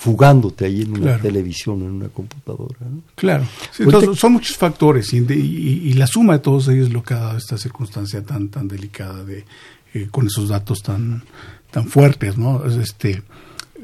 [0.00, 2.78] fugándote ahí en una televisión, en una computadora.
[3.16, 3.46] Claro,
[3.78, 7.36] entonces, son muchos factores y, la suma de todos ellos es lo que ha dado
[7.36, 9.44] esta circunstancia tan tan delicada de
[9.92, 11.22] eh, con esos datos tan
[11.70, 12.64] tan fuertes, ¿no?
[12.64, 13.22] Este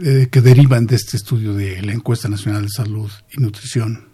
[0.02, 4.06] eh, que derivan de este estudio de la encuesta nacional de salud y nutrición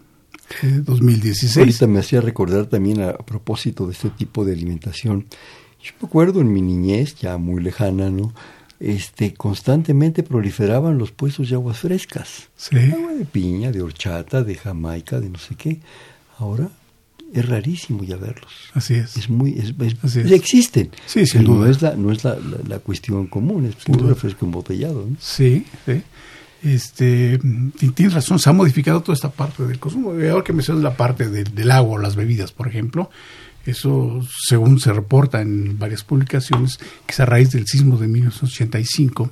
[0.62, 1.57] 2016.
[1.57, 5.27] Eh, Ahorita me hacía recordar también a, a propósito de este tipo de alimentación.
[5.83, 8.33] Yo me acuerdo en mi niñez, ya muy lejana, ¿no?
[8.83, 12.49] este, constantemente proliferaban los puestos de aguas frescas.
[12.73, 15.81] Agua de piña, de horchata, de jamaica, de no sé qué.
[16.38, 16.68] Ahora
[17.33, 18.53] es rarísimo ya verlos.
[18.75, 19.16] Así es.
[19.16, 19.53] Es muy,
[20.33, 20.90] existen.
[21.07, 21.66] Sí, sin duda.
[21.66, 25.07] No es la, no es la, la, cuestión común, es puro refresco embotellado.
[25.21, 26.03] Sí, sí.
[26.64, 27.40] Este,
[27.95, 30.11] tienes razón, se ha modificado toda esta parte del consumo.
[30.11, 33.11] Ahora que mencionas la parte del agua o las bebidas, por ejemplo,
[33.66, 39.31] eso, según se reporta en varias publicaciones, que es a raíz del sismo de 1985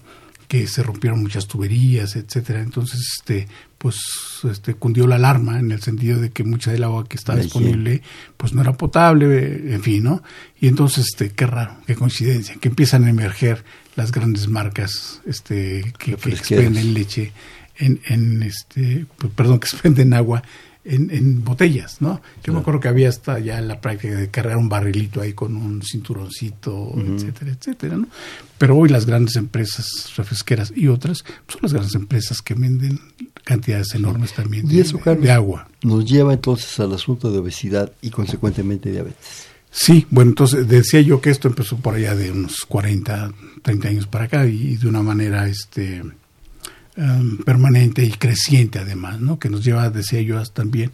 [0.51, 2.61] que se rompieron muchas tuberías, etcétera.
[2.61, 3.47] Entonces, este,
[3.79, 3.95] pues,
[4.51, 8.03] este, cundió la alarma en el sentido de que mucha del agua que está disponible,
[8.37, 10.25] pues, no era potable, en fin, ¿no?
[10.61, 13.64] Y entonces, este, qué raro, qué coincidencia, que empiezan a emerger
[13.95, 17.33] las grandes marcas, este, que, que expenden leche
[17.79, 20.43] en, en este, pues, perdón, que expenden agua
[20.90, 22.20] en, botellas, ¿no?
[22.42, 25.57] Yo me acuerdo que había hasta ya la práctica de cargar un barrilito ahí con
[25.57, 28.09] un cinturoncito, etcétera, etcétera, ¿no?
[28.59, 33.00] Pero hoy las grandes empresas refresqueras y otras pues, son las grandes empresas que venden
[33.44, 35.68] cantidades enormes también de, agua.
[35.83, 39.46] Nos lleva entonces al asunto de obesidad y consecuentemente diabetes.
[39.70, 44.07] Sí, bueno, entonces decía yo que esto empezó por allá de unos 40, 30 años
[44.07, 46.03] para acá y de una manera este
[47.03, 49.39] Em, permanente y creciente además, ¿no?
[49.39, 50.93] que nos lleva, decía yo, también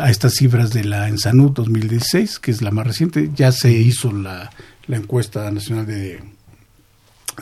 [0.00, 3.30] a estas cifras de la Ensanud 2016, que es la más reciente.
[3.36, 4.50] Ya se hizo la,
[4.86, 6.22] la encuesta nacional de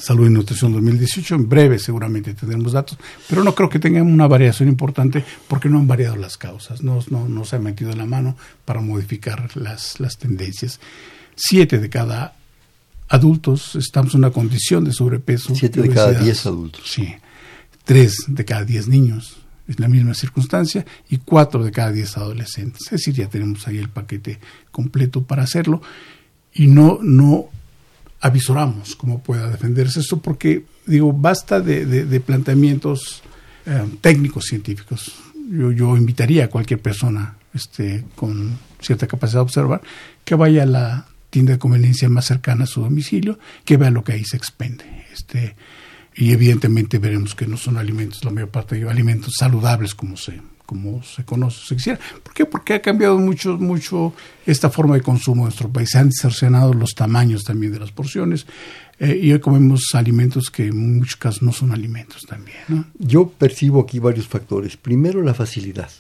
[0.01, 1.37] Salud y Nutrición 2018.
[1.37, 5.79] En breve seguramente tendremos datos, pero no creo que tengan una variación importante porque no
[5.79, 10.01] han variado las causas, no, no, no se ha metido la mano para modificar las,
[10.01, 10.81] las tendencias.
[11.37, 12.35] Siete de cada
[13.09, 15.55] adultos estamos en una condición de sobrepeso.
[15.55, 16.83] Siete de cada diez adultos.
[16.91, 17.15] Sí
[17.85, 22.83] tres de cada diez niños es la misma circunstancia y cuatro de cada diez adolescentes.
[22.87, 24.39] Es decir, ya tenemos ahí el paquete
[24.71, 25.83] completo para hacerlo
[26.53, 27.47] y no, no
[28.21, 33.23] avisoramos cómo pueda defenderse esto porque, digo, basta de, planteamientos
[33.67, 35.13] eh, técnicos científicos.
[35.51, 39.83] Yo, yo invitaría a cualquier persona este, con cierta capacidad de observar
[40.25, 44.05] que vaya a la tienda de conveniencia más cercana a su domicilio, que vea lo
[44.05, 44.85] que ahí se expende.
[45.13, 45.57] Este,
[46.15, 50.41] y evidentemente veremos que no son alimentos, la mayor parte de alimentos saludables como se
[50.73, 52.01] como se conoce, se quisiera.
[52.23, 52.47] ¿Por qué?
[52.47, 54.15] Porque ha cambiado mucho, mucho
[54.47, 55.91] esta forma de consumo en nuestro país.
[55.91, 58.47] Se han distorsionado los tamaños también de las porciones
[58.99, 62.87] eh, y hoy comemos alimentos que en muchos casos no son alimentos también.
[62.99, 64.79] Yo percibo aquí varios factores.
[64.79, 65.91] Primero, la facilidad.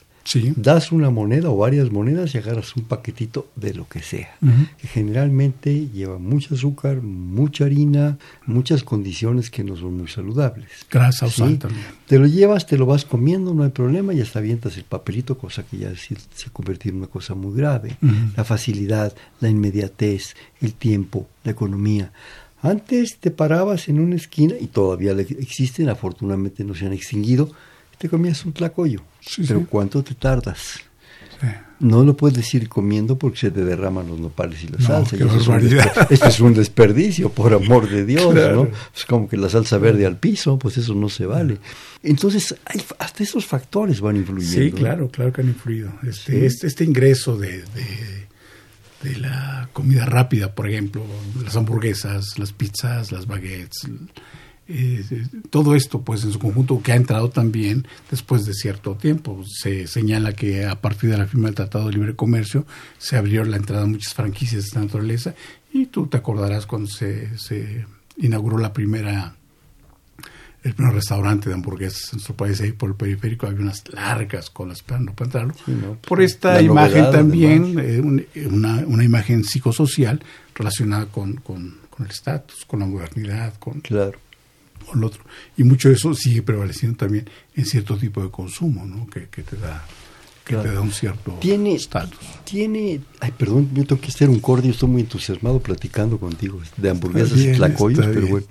[0.56, 4.36] Das una moneda o varias monedas y agarras un paquetito de lo que sea,
[4.80, 10.68] que generalmente lleva mucho azúcar, mucha harina, muchas condiciones que no son muy saludables.
[10.90, 11.56] Grasa ¿sí?
[11.56, 11.84] también.
[12.06, 15.36] Te lo llevas, te lo vas comiendo, no hay problema, y hasta avientas el papelito,
[15.36, 17.96] cosa que ya se, se convierte en una cosa muy grave.
[18.36, 22.12] La facilidad, la inmediatez, el tiempo, la economía.
[22.62, 27.50] Antes te parabas en una esquina, y todavía existen, afortunadamente no se han extinguido,
[28.02, 29.00] te comías un tlacoyo.
[29.46, 30.80] pero ¿cuánto te tardas?
[31.78, 35.16] No lo puedes ir comiendo porque se te derraman los nopales y la salsa.
[36.10, 38.68] esto es un desperdicio, por amor de Dios, ¿no?
[38.94, 41.58] Es como que la salsa verde al piso, pues eso no se vale.
[42.02, 44.56] Entonces, hay, hasta esos factores van influyendo.
[44.56, 45.92] Sí, claro, claro que han influido.
[46.02, 47.62] Este, este, este, ingreso de,
[49.02, 51.04] de la comida rápida, por ejemplo,
[51.44, 53.88] las hamburguesas, las pizzas, las baguettes,
[54.68, 55.04] eh,
[55.50, 59.42] todo esto, pues en su conjunto, que ha entrado también después de cierto tiempo.
[59.46, 62.64] Se señala que a partir de la firma del Tratado de Libre Comercio
[62.98, 65.34] se abrió la entrada a muchas franquicias de esta naturaleza.
[65.72, 67.86] Y tú te acordarás cuando se, se
[68.18, 69.34] inauguró la primera
[70.62, 74.48] el primer restaurante de hamburguesas en nuestro país, ahí por el periférico, había unas largas
[74.48, 75.54] colas esperando para entrarlo.
[76.00, 80.22] por pues, esta imagen también, eh, una, una, imagen psicosocial
[80.54, 84.20] relacionada con, con, con el estatus, con la modernidad, con, claro
[84.94, 85.24] el otro.
[85.56, 89.06] Y mucho de eso sigue prevaleciendo también en cierto tipo de consumo, ¿no?
[89.06, 89.84] Que, te da
[90.44, 92.18] que te da un cierto tiene, estatus.
[92.44, 96.90] Tiene, ay, perdón, yo tengo que hacer un cordio, estoy muy entusiasmado platicando contigo de
[96.90, 98.46] hamburguesas y tlacoyos, pero bueno,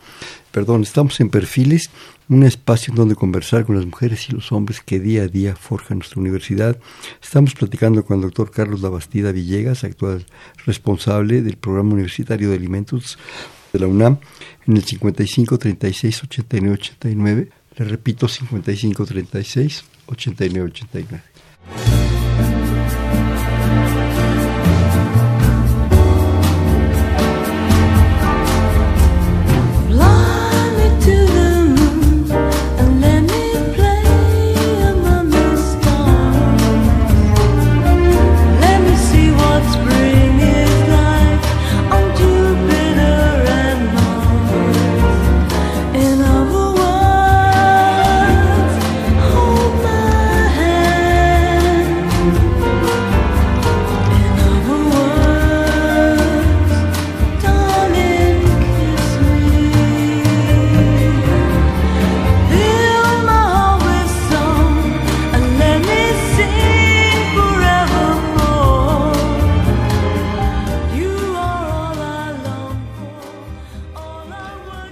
[0.51, 1.89] perdón, estamos en Perfiles,
[2.29, 5.55] un espacio en donde conversar con las mujeres y los hombres que día a día
[5.55, 6.79] forjan nuestra universidad.
[7.21, 10.25] Estamos platicando con el doctor Carlos Labastida Villegas, actual
[10.65, 13.17] responsable del Programa Universitario de Alimentos
[13.73, 14.17] de la UNAM
[14.67, 17.49] en el 55 36 89 89.
[17.77, 22.20] Le repito, 5536 8989.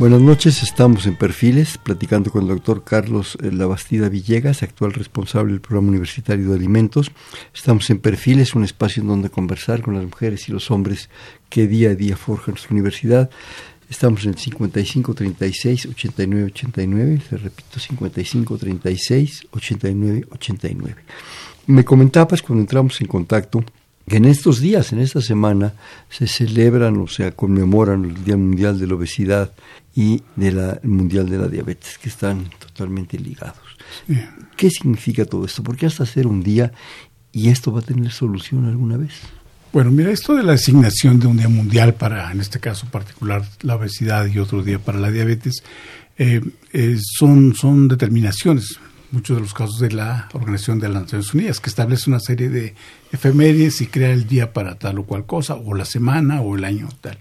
[0.09, 5.51] Buenas noches, estamos en Perfiles, platicando con el doctor Carlos eh, Labastida Villegas, actual responsable
[5.51, 7.11] del programa universitario de alimentos.
[7.53, 11.11] Estamos en Perfiles, un espacio en donde conversar con las mujeres y los hombres
[11.47, 13.29] que día a día forjan nuestra universidad.
[13.87, 20.95] Estamos en el 55 36 89 89, le repito, 55 36 89 89.
[21.67, 23.63] Me comentabas cuando entramos en contacto
[24.17, 25.73] en estos días, en esta semana,
[26.09, 29.51] se celebran o sea conmemoran el Día Mundial de la Obesidad
[29.95, 33.57] y del Mundial de la Diabetes, que están totalmente ligados.
[34.55, 35.63] ¿Qué significa todo esto?
[35.63, 36.71] ¿Por qué hasta hacer un día
[37.31, 39.13] y esto va a tener solución alguna vez?
[39.71, 43.43] Bueno, mira, esto de la asignación de un día mundial para, en este caso particular,
[43.61, 45.63] la obesidad y otro día para la diabetes,
[46.17, 46.41] eh,
[46.73, 48.79] eh, son, son determinaciones,
[49.11, 52.49] muchos de los casos de la Organización de las Naciones Unidas, que establece una serie
[52.49, 52.75] de
[53.11, 56.63] efemérides y crea el día para tal o cual cosa, o la semana o el
[56.63, 57.17] año tal.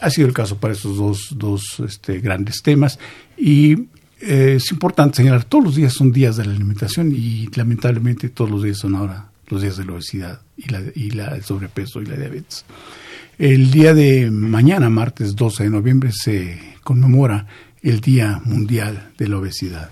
[0.00, 2.98] Ha sido el caso para esos dos, dos este, grandes temas
[3.36, 3.72] y
[4.20, 8.50] eh, es importante señalar, todos los días son días de la alimentación y lamentablemente todos
[8.50, 12.00] los días son ahora los días de la obesidad y, la, y la, el sobrepeso
[12.00, 12.64] y la diabetes.
[13.38, 17.46] El día de mañana, martes 12 de noviembre, se conmemora
[17.82, 19.90] el Día Mundial de la Obesidad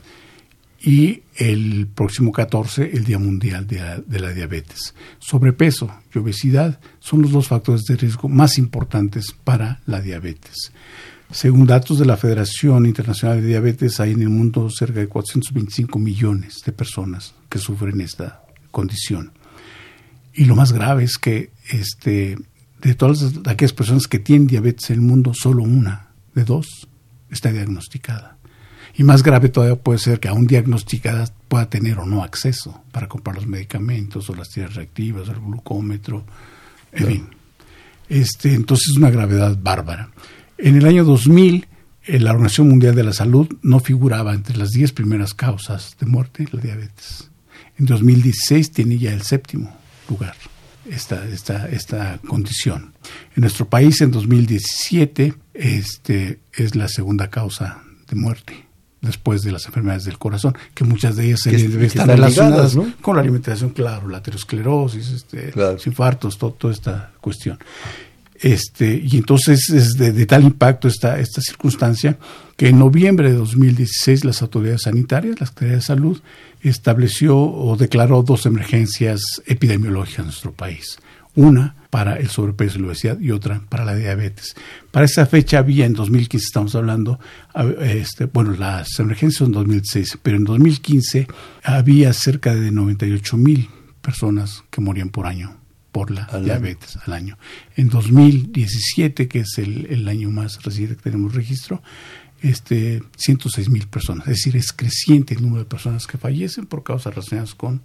[0.85, 4.95] y el próximo 14 el Día Mundial de la, Diabetes.
[5.19, 10.73] Sobrepeso y obesidad son los dos factores de riesgo más importantes para la diabetes.
[11.31, 15.99] Según datos de la Federación Internacional de Diabetes, hay en el mundo cerca de 425
[15.99, 19.33] millones de personas que sufren esta condición.
[20.35, 22.37] Y lo más grave es que este,
[22.83, 26.89] de todas aquellas personas que tienen diabetes en el mundo, solo una de dos
[27.31, 28.39] está diagnosticada.
[28.95, 33.09] Y más grave todavía puede ser que aún diagnosticada pueda tener o no acceso para
[33.09, 36.25] comprar los medicamentos o las tiras reactivas, el glucómetro,
[36.93, 37.29] en fin.
[38.09, 40.11] Este, entonces es una gravedad bárbara.
[40.59, 41.67] En el año 2000,
[42.05, 46.07] eh, la Organización Mundial de la Salud no figuraba entre las 10 primeras causas de
[46.07, 47.31] muerte la diabetes.
[47.79, 49.75] En 2016 tiene ya el séptimo
[50.09, 50.37] lugar
[50.91, 52.93] esta, esta, esta condición.
[53.35, 58.72] En nuestro país, en 2017, este, es la segunda causa de muerte
[59.03, 63.23] después de las enfermedades del corazón, que muchas de ellas se estar relacionadas con la
[63.23, 67.59] alimentación, claro, la aterosclerosis, este, los infartos, toda esta cuestión.
[68.41, 72.19] Este, y entonces es de, tal impacto esta, esta circunstancia
[72.57, 76.21] que en noviembre de 2016 las autoridades sanitarias, la Secretaría de Salud,
[76.61, 80.99] estableció o declaró dos emergencias epidemiológicas en nuestro país.
[81.37, 84.55] Una para el sobrepeso y la obesidad y otra para la diabetes.
[84.91, 87.21] Para esa fecha había, en 2015 estamos hablando,
[87.83, 91.27] este, bueno, las emergencias son en 2016, pero en 2015
[91.63, 93.69] había cerca de 98 mil
[94.01, 95.55] personas que morían por año
[95.93, 97.37] por la diabetes al año.
[97.77, 101.83] En 2017, que es el, año más reciente que tenemos registro,
[102.41, 104.27] este, 106 mil personas.
[104.29, 107.83] Es decir, es creciente el número de personas que fallecen por causas relacionadas con,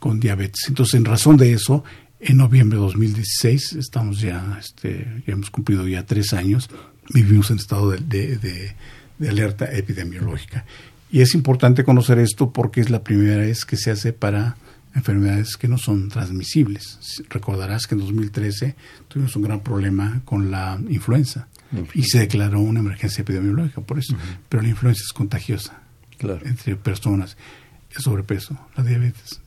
[0.00, 0.64] con diabetes.
[0.68, 1.84] Entonces, en razón de eso,
[2.20, 6.68] en noviembre de 2016, estamos ya, este, ya hemos cumplido ya tres años,
[7.12, 8.74] vivimos en estado de,
[9.20, 10.64] alerta epidemiológica.
[11.10, 14.56] Y es importante conocer esto porque es la primera vez que se hace para
[14.94, 16.98] enfermedades que no son transmisibles.
[17.30, 18.74] Recordarás que en 2013
[19.06, 21.48] tuvimos un gran problema con la influenza
[21.94, 24.16] y se declaró una emergencia epidemiológica por eso.
[24.48, 25.80] Pero la influenza es contagiosa
[26.44, 27.36] entre personas.
[27.96, 29.40] El sobrepeso, la diabetes.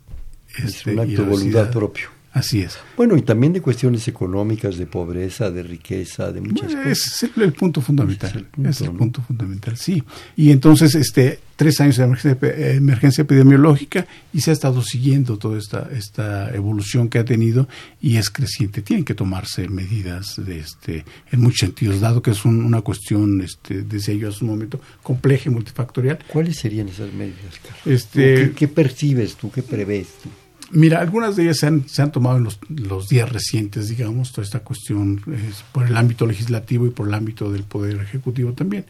[0.58, 2.78] es este, un acto de voluntad propio Así es.
[2.96, 6.88] Bueno, y también de cuestiones económicas, de pobreza, de riqueza, de muchas cosas.
[6.88, 8.48] Ese es el, punto fundamental.
[8.64, 10.02] Es el punto, fundamental, sí.
[10.38, 15.60] Y entonces, este, tres años de emergencia, emergencia, epidemiológica y se ha estado siguiendo toda
[15.60, 17.68] esta, esta evolución que ha tenido
[18.02, 18.82] y es creciente.
[18.82, 21.04] Tienen que tomarse medidas de este,
[21.34, 25.50] en muchos sentidos, dado que es una cuestión, este, decía yo hace un momento, compleja
[25.50, 26.20] y multifactorial.
[26.28, 27.88] ¿Cuáles serían esas medidas, Carlos?
[27.88, 29.52] Este, ¿Qué, percibes tú?
[29.52, 30.30] ¿Qué prevés tú?
[30.74, 34.32] Mira, algunas de ellas se han, se han tomado en los, los, días recientes, digamos,
[34.32, 38.54] toda esta cuestión es por el ámbito legislativo y por el ámbito del Poder Ejecutivo
[38.54, 38.86] también.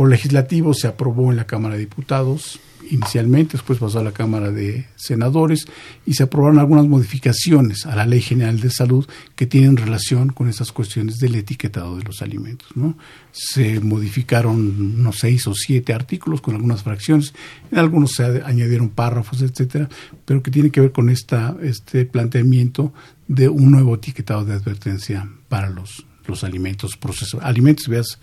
[0.00, 2.58] Por legislativo se aprobó en la Cámara de Diputados
[2.90, 5.66] inicialmente, después pasó a la Cámara de Senadores
[6.06, 10.48] y se aprobaron algunas modificaciones a la Ley General de Salud que tienen relación con
[10.48, 12.74] esas cuestiones del etiquetado de los alimentos.
[12.76, 12.96] ¿no?
[13.30, 14.56] Se modificaron
[15.00, 17.34] unos seis o siete artículos con algunas fracciones,
[17.70, 19.90] en algunos se añadieron párrafos, etcétera,
[20.24, 22.94] pero que tiene que ver con esta, este planteamiento
[23.28, 28.18] de un nuevo etiquetado de advertencia para los, los alimentos procesados, alimentos veas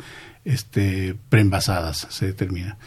[0.45, 2.77] este, preenvasadas, se determina.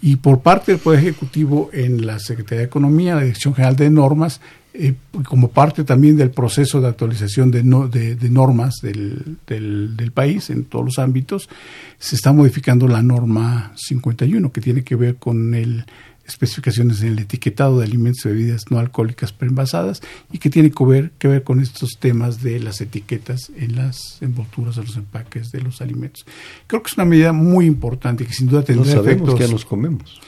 [0.00, 3.90] Y por parte del Poder Ejecutivo en la Secretaría de Economía, la Dirección General de
[3.90, 4.40] Normas,
[4.74, 4.94] eh,
[5.28, 10.84] como parte también del proceso de actualización de, de, normas del, del, país en todos
[10.86, 11.50] los ámbitos,
[11.98, 15.84] se está modificando la norma 51, que tiene que ver con el
[16.32, 20.84] especificaciones en el etiquetado de alimentos y bebidas no alcohólicas preenvasadas y que tiene que
[20.84, 25.52] ver, que ver con estos temas de las etiquetas en las envolturas de los empaques
[25.52, 26.24] de los alimentos.
[26.66, 29.40] Creo que es una medida muy importante que sin duda tendrá no sabemos efectos.
[29.40, 30.20] que nos comemos.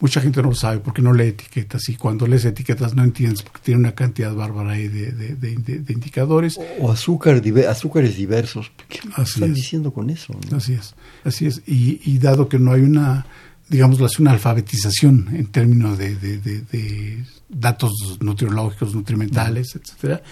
[0.00, 3.42] Mucha gente no lo sabe porque no lee etiquetas y cuando lees etiquetas no entiendes
[3.42, 6.58] porque tiene una cantidad bárbara ahí de, de, indicadores.
[6.80, 8.72] O azúcar, azúcares diversos.
[8.88, 10.34] ¿Qué están diciendo con eso?
[10.50, 11.62] Así es, así es.
[11.68, 13.26] Y, y dado que no hay una
[13.72, 20.22] digamos, una alfabetización en términos de, de, datos nutriológicos, nutrimentales, etcétera,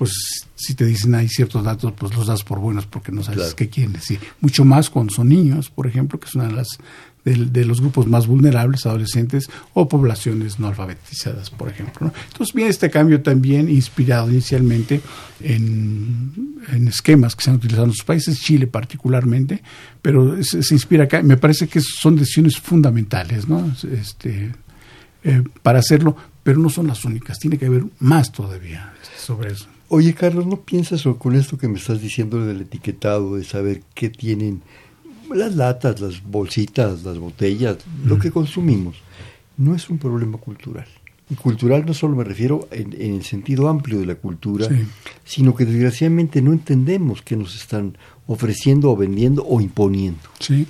[0.00, 3.52] pues si te dicen hay ciertos datos, pues los das por buenos porque no sabes
[3.52, 4.18] qué quieren decir.
[4.40, 6.68] Mucho más cuando son niños, por ejemplo, que es una de las
[7.22, 12.10] de, los grupos más vulnerables, adolescentes o poblaciones no alfabetizadas, por ejemplo.
[12.28, 15.02] Entonces viene este cambio también inspirado inicialmente
[15.40, 16.56] en,
[16.88, 19.62] esquemas que se han utilizado en otros países, Chile particularmente,
[20.00, 21.22] pero se, inspira acá.
[21.22, 23.70] Me parece que son decisiones fundamentales ¿no?
[23.92, 24.54] este,
[25.24, 27.38] eh, para hacerlo, pero no son las únicas.
[27.38, 29.66] Tiene que haber más todavía sobre eso.
[29.92, 34.08] Oye, Carlos, ¿no piensas con esto que me estás diciendo del etiquetado, de saber qué
[34.08, 34.62] tienen
[35.34, 38.94] las latas, las bolsitas, las botellas, lo que consumimos,
[39.56, 40.86] no es un problema cultural.
[41.28, 44.68] Y cultural no solo me refiero en, el sentido amplio de la cultura,
[45.24, 50.20] sino que desgraciadamente no entendemos qué nos están ofreciendo o vendiendo o imponiendo.
[50.38, 50.68] Sí.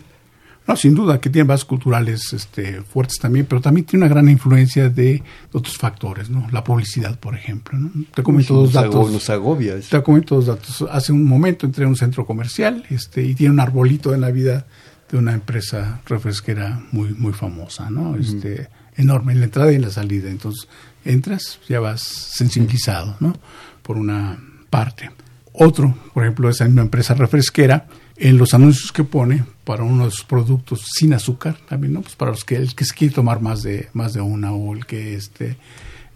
[0.66, 4.28] No, sin duda que tiene bases culturales este, fuertes también, pero también tiene una gran
[4.28, 6.46] influencia de otros factores, ¿no?
[6.52, 7.90] La publicidad, por ejemplo, ¿no?
[8.14, 9.10] Te comento dos datos.
[9.10, 10.86] Nos agobia Te comento dos datos.
[10.90, 14.66] Hace un momento entré a un centro comercial este, y tiene un arbolito de Navidad
[15.10, 18.16] de una empresa refresquera muy, muy famosa, ¿no?
[18.16, 20.30] Este, Enorme en la entrada y en la salida.
[20.30, 20.68] Entonces,
[21.04, 23.34] entras, ya vas sensibilizado, ¿no?
[23.82, 24.38] Por una
[24.68, 25.10] parte.
[25.52, 27.86] Otro, por ejemplo, esa misma empresa refresquera
[28.20, 32.44] en los anuncios que pone para unos productos sin azúcar también no pues para los
[32.44, 35.56] que el que se quiere tomar más de más de una o el que este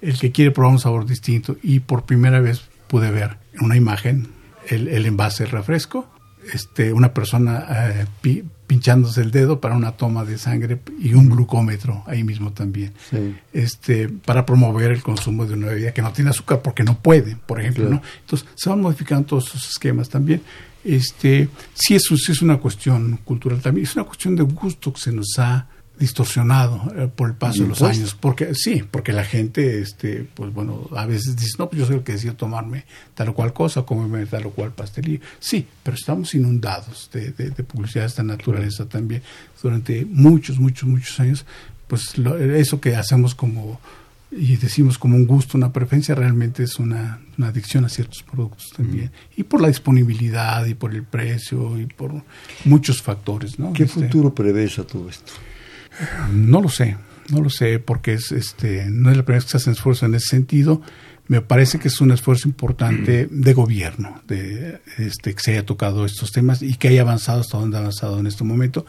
[0.02, 3.76] el que quiere probar un sabor distinto y por primera vez pude ver en una
[3.76, 4.28] imagen
[4.68, 6.06] el, el envase refresco
[6.52, 12.02] este una persona eh, pinchándose el dedo para una toma de sangre y un glucómetro
[12.06, 12.92] ahí mismo también.
[13.52, 17.36] Este para promover el consumo de una bebida que no tiene azúcar porque no puede
[17.36, 20.42] por ejemplo no entonces se van modificando todos esos esquemas también
[20.84, 25.00] este, sí, eso sí es una cuestión cultural también, es una cuestión de gusto que
[25.00, 25.66] se nos ha
[25.98, 30.52] distorsionado eh, por el paso de los años, porque sí, porque la gente, este, pues
[30.52, 33.52] bueno, a veces dice, no, pues yo soy el que decía tomarme tal o cual
[33.52, 38.22] cosa, comerme tal o cual pastelillo, sí, pero estamos inundados de, de, publicidad de esta
[38.24, 39.22] naturaleza también
[39.62, 41.46] durante muchos, muchos, muchos años,
[41.86, 43.80] pues eso que hacemos como
[44.36, 49.10] y decimos como un gusto, una preferencia, realmente es una, adicción a ciertos productos también.
[49.36, 52.12] Y por la disponibilidad y por el precio y por
[52.64, 53.58] muchos factores.
[53.58, 53.72] ¿no?
[53.72, 55.32] ¿Qué este, futuro prevés a todo esto?
[56.32, 56.96] No lo sé,
[57.30, 60.06] no lo sé, porque es, este, no es la primera vez que se hace esfuerzo
[60.06, 60.82] en ese sentido.
[61.26, 66.04] Me parece que es un esfuerzo importante de gobierno, de este, que se haya tocado
[66.04, 68.84] estos temas y que haya avanzado hasta donde ha avanzado en este momento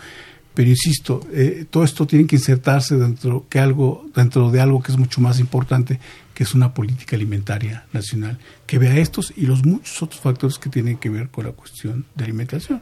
[0.55, 4.93] pero insisto, eh, todo esto tiene que insertarse dentro, que algo, dentro de algo que
[4.93, 5.99] es mucho más importante,
[6.33, 10.69] que es una política alimentaria nacional, que vea estos y los muchos otros factores que
[10.69, 12.81] tienen que ver con la cuestión de alimentación.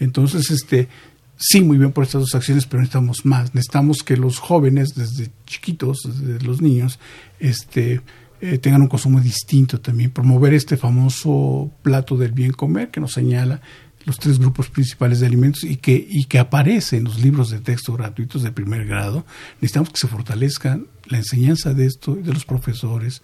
[0.00, 0.88] Entonces, este,
[1.36, 3.54] sí, muy bien por estas dos acciones, pero necesitamos más.
[3.54, 6.98] Necesitamos que los jóvenes, desde chiquitos, desde los niños,
[7.38, 8.00] este,
[8.40, 13.12] eh, tengan un consumo distinto también, promover este famoso plato del bien comer que nos
[13.12, 13.60] señala
[14.04, 17.60] los tres grupos principales de alimentos y que, y que aparece en los libros de
[17.60, 19.24] texto gratuitos de primer grado.
[19.60, 23.22] Necesitamos que se fortalezca la enseñanza de esto de los profesores,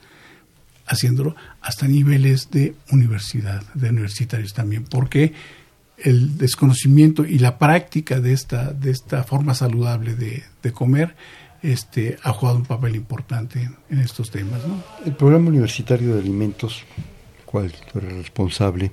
[0.86, 5.32] haciéndolo hasta niveles de universidad, de universitarios también, porque
[5.98, 11.16] el desconocimiento y la práctica de esta, de esta forma saludable de, de comer
[11.62, 14.60] este, ha jugado un papel importante en estos temas.
[15.04, 16.84] El programa universitario de alimentos,
[17.44, 18.92] cual tú eres responsable,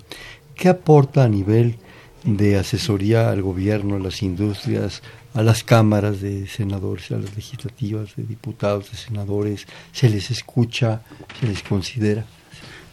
[0.55, 1.75] ¿qué aporta a nivel
[2.23, 5.01] de asesoría al gobierno, a las industrias,
[5.33, 9.67] a las cámaras de senadores, a las legislativas, de diputados, de senadores?
[9.91, 11.01] ¿Se les escucha,
[11.39, 12.25] se les considera?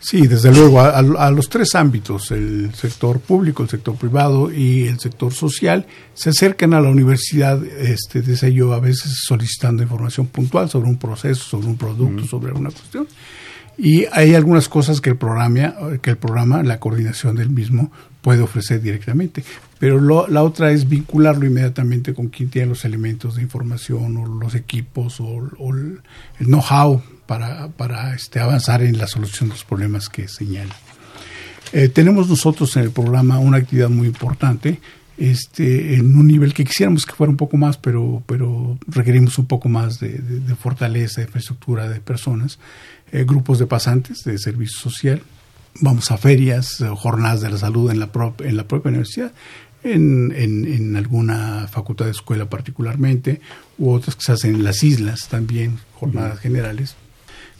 [0.04, 4.98] Sí, desde luego, a, los tres ámbitos, el sector público, el sector privado y el
[4.98, 10.68] sector social, se acercan a la universidad, este, desde ello a veces solicitando información puntual
[10.68, 13.06] sobre un proceso, sobre un producto, sobre alguna cuestión.
[13.78, 18.42] Y hay algunas cosas que el programa, que el programa, la coordinación del mismo, puede
[18.42, 19.44] ofrecer directamente.
[19.78, 24.54] Pero la otra es vincularlo inmediatamente con quien tiene los elementos de información o los
[24.54, 26.00] equipos o, el
[26.38, 30.74] know-how para, para este, avanzar en la solución de los problemas que señala.
[31.72, 34.78] Eh, tenemos nosotros en el programa una actividad muy importante,
[35.16, 39.46] este, en un nivel que quisiéramos que fuera un poco más, pero, pero requerimos un
[39.46, 40.20] poco más de,
[40.58, 42.58] fortaleza, de infraestructura de personas,
[43.12, 45.22] eh, grupos de pasantes de servicio social,
[45.80, 48.10] vamos a ferias, eh, jornadas de la salud en la,
[48.40, 49.32] en la propia universidad,
[49.84, 53.40] en, en, en, alguna facultad de escuela particularmente,
[53.78, 56.96] u otras que se hacen en las islas también, jornadas generales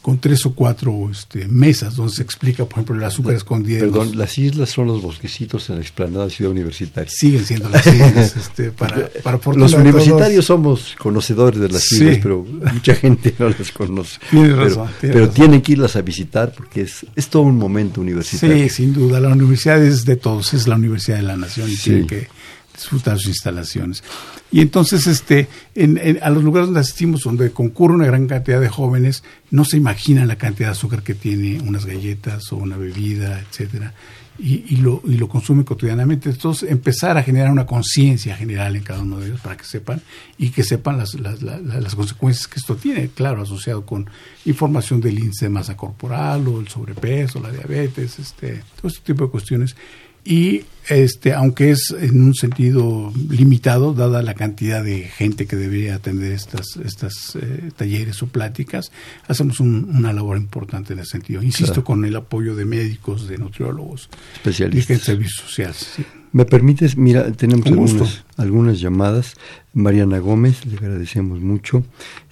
[0.03, 3.81] con tres o cuatro este, mesas donde se explica, por ejemplo, el azúcar escondido.
[3.81, 7.09] Perdón, las islas son los bosquecitos en la explanada Ciudad Universitaria.
[7.09, 8.37] Siguen siendo las islas.
[8.37, 13.71] este, para, para los universitarios somos conocedores de las islas, pero mucha gente no las
[13.71, 14.19] conoce.
[14.33, 14.89] Razón.
[15.01, 18.65] pero, tienen que irlas a visitar porque es, es todo un momento universitario.
[18.65, 19.21] Sí, sin duda.
[19.21, 22.29] La universidad es de todos, es la universidad de la nación y tiene que
[22.75, 24.03] disfrutar sus instalaciones.
[24.51, 28.69] Y entonces, este, en, a los lugares donde asistimos, donde concurre una gran cantidad de
[28.69, 33.41] jóvenes, no se imaginan la cantidad de azúcar que tiene unas galletas o una bebida,
[33.41, 33.95] etcétera,
[34.39, 36.31] y, y, lo, y lo consumen cotidianamente.
[36.31, 40.01] Entonces, empezar a generar una conciencia general en cada uno de ellos para que sepan
[40.39, 44.09] y que sepan las, las, las, las, consecuencias que esto tiene, claro, asociado con
[44.45, 49.25] información del índice de masa corporal o el sobrepeso, la diabetes, este, todo este tipo
[49.25, 49.77] de cuestiones
[50.25, 55.95] y este aunque es en un sentido limitado dada la cantidad de gente que debería
[55.95, 58.91] atender estas estas eh, talleres o pláticas
[59.29, 61.43] hacemos una labor importante en ese sentido.
[61.43, 65.89] Insisto con el apoyo de médicos de nutriólogos especialistas de servicios sociales
[66.33, 69.35] me permites mira tenemos algunas, algunas llamadas.
[69.75, 71.85] Mariana Gómez le agradecemos mucho.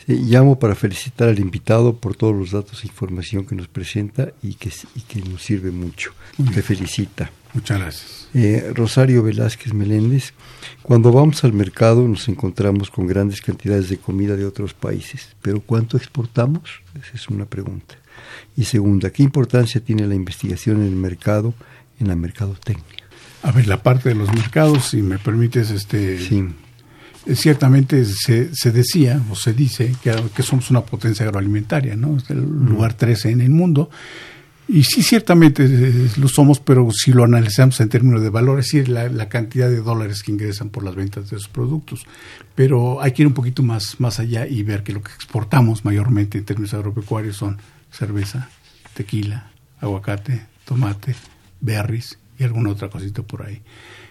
[0.06, 4.54] Llamo para felicitar al invitado por todos los datos e información que nos presenta y
[4.54, 6.12] que, y que nos sirve mucho.
[6.38, 7.30] Me felicita.
[7.54, 8.28] Muchas gracias.
[8.32, 10.32] Eh, Rosario Velázquez Meléndez,
[10.82, 15.60] cuando vamos al mercado nos encontramos con grandes cantidades de comida de otros países, pero
[15.60, 16.82] ¿cuánto exportamos?
[16.94, 17.96] Esa es una pregunta.
[18.56, 21.54] Y segunda, ¿qué importancia tiene la investigación en el mercado,
[21.98, 22.84] en la mercadotecnia?
[23.42, 26.44] A ver, la parte de los mercados, si me permites, este, sí.
[27.26, 32.16] Eh, ciertamente se, se decía o se dice que, que somos una potencia agroalimentaria, ¿no?
[32.16, 33.90] Es el lugar 13 en el mundo
[34.72, 38.66] y sí, ciertamente eh, lo somos, pero si lo analizamos en términos de valor, es
[38.66, 42.06] decir, la, cantidad de dólares que ingresan por las ventas de esos productos.
[42.54, 45.84] Pero hay que ir un poquito más, más allá y ver que lo que exportamos
[45.84, 47.58] mayormente en términos agropecuarios son
[47.90, 48.48] cerveza,
[48.94, 49.50] tequila,
[49.80, 51.16] aguacate, tomate,
[51.60, 53.60] berries y alguna otra cosita por ahí.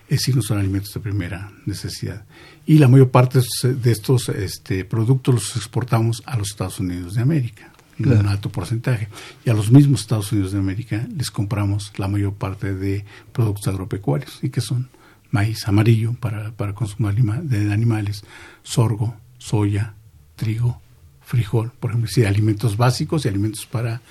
[0.09, 2.25] Es decir, no son alimentos de primera necesidad.
[2.65, 7.21] Y la mayor parte de estos este, productos los exportamos a los Estados Unidos de
[7.21, 9.07] América un alto porcentaje.
[9.45, 13.67] Y a los mismos Estados Unidos de América les compramos la mayor parte de productos
[13.67, 14.89] agropecuarios, y que son
[15.31, 18.23] maíz amarillo para, para consumo de animales,
[18.63, 19.93] sorgo, soya,
[20.35, 20.81] trigo,
[21.21, 24.01] frijol, por ejemplo, sí, alimentos básicos y alimentos para,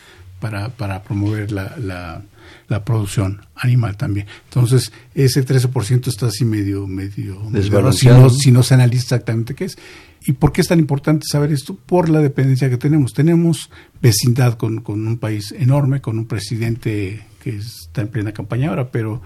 [0.40, 2.22] para, para promover la, la,
[2.68, 4.26] la, producción animal también.
[4.44, 9.54] Entonces, ese 13% está así medio, medio, medio si, no, si no se analiza exactamente
[9.54, 9.78] qué es.
[10.26, 11.74] ¿Y por qué es tan importante saber esto?
[11.74, 13.12] Por la dependencia que tenemos.
[13.12, 18.90] Tenemos vecindad con, un país enorme, con un presidente que está en plena campaña ahora,
[18.90, 19.22] pero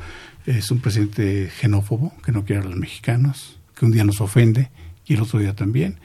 [0.47, 4.71] es un presidente xenófobo, que no quiere a los mexicanos, que un día nos ofende
[5.07, 5.99] y el otro día también.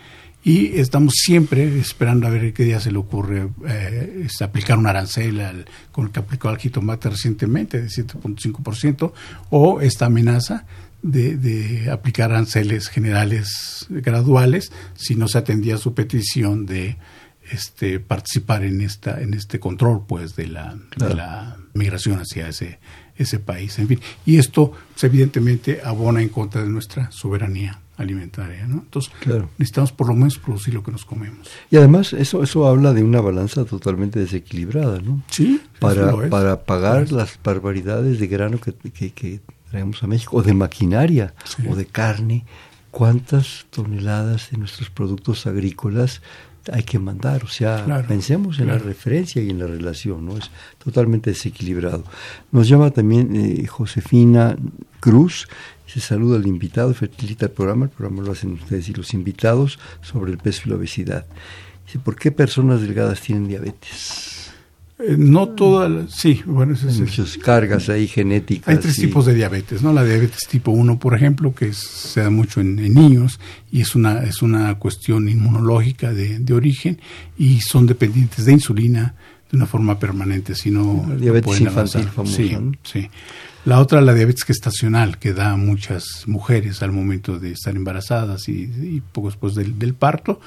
[0.44, 5.42] Y estamos siempre esperando a ver qué día se le ocurre eh, aplicar un arancel
[5.42, 9.12] al, con el que aplicó al jitomate recientemente de 7.5%
[9.50, 10.66] o esta amenaza
[11.12, 16.98] de, aplicar aranceles generales graduales si no se atendía su petición de
[17.52, 22.80] este, participar en esta en este control pues de la, de la migración hacia ese
[23.16, 23.80] ese país.
[23.80, 28.84] En fin y esto pues, evidentemente abona en contra de nuestra soberanía alimentaria ¿no?
[28.84, 29.12] entonces
[29.58, 31.48] necesitamos por lo menos producir lo que nos comemos.
[31.72, 37.12] Y además eso eso habla de una balanza totalmente desequilibrada no sí para para pagar
[37.12, 39.40] las barbaridades de grano que, que, que
[39.70, 41.34] traemos a México o de maquinaria
[41.70, 42.46] o de carne
[42.92, 46.22] cuántas toneladas de nuestros productos agrícolas
[46.72, 50.38] hay que mandar, o sea, pensemos en la referencia y en la relación, ¿no?
[50.38, 50.52] Es
[50.84, 52.04] totalmente desequilibrado.
[52.52, 54.58] Nos llama también eh, Josefina
[55.00, 55.48] Cruz,
[55.86, 59.80] se saluda al invitado, felicita el programa, el programa lo hacen ustedes y los invitados
[60.02, 61.26] sobre el peso y la obesidad.
[61.86, 64.37] Dice, ¿por qué personas delgadas tienen diabetes?
[65.00, 68.68] Eh, no todas, sí, bueno, es, muchas cargas ahí genéticas.
[68.68, 69.94] Hay tres tipos de diabetes, ¿no?
[69.94, 73.40] La diabetes tipo 1, por ejemplo, que se da mucho en, niños
[73.72, 77.00] y es una, es una cuestión inmunológica de, de, origen
[77.38, 79.14] y son dependientes de insulina
[79.52, 81.06] de una forma permanente, si no...
[81.08, 83.10] La diabetes infantil famosa, sí, sí.
[83.66, 88.50] La otra, la diabetes gestacional, que da a muchas mujeres al momento de estar embarazadas
[88.50, 90.40] y, y poco después del, del parto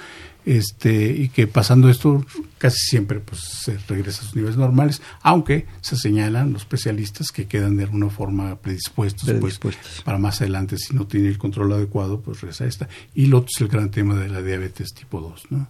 [0.47, 2.24] este, y que pasando esto
[2.59, 7.47] casi siempre pues se regresa a sus niveles normales, aunque se señalan los especialistas que
[7.47, 9.30] quedan de alguna forma predispuestos,
[9.61, 12.88] Pues, para más adelante si no tiene el control adecuado pues regresa esta.
[13.14, 15.68] Y lo otro es el gran tema de la diabetes tipo 2, ¿no?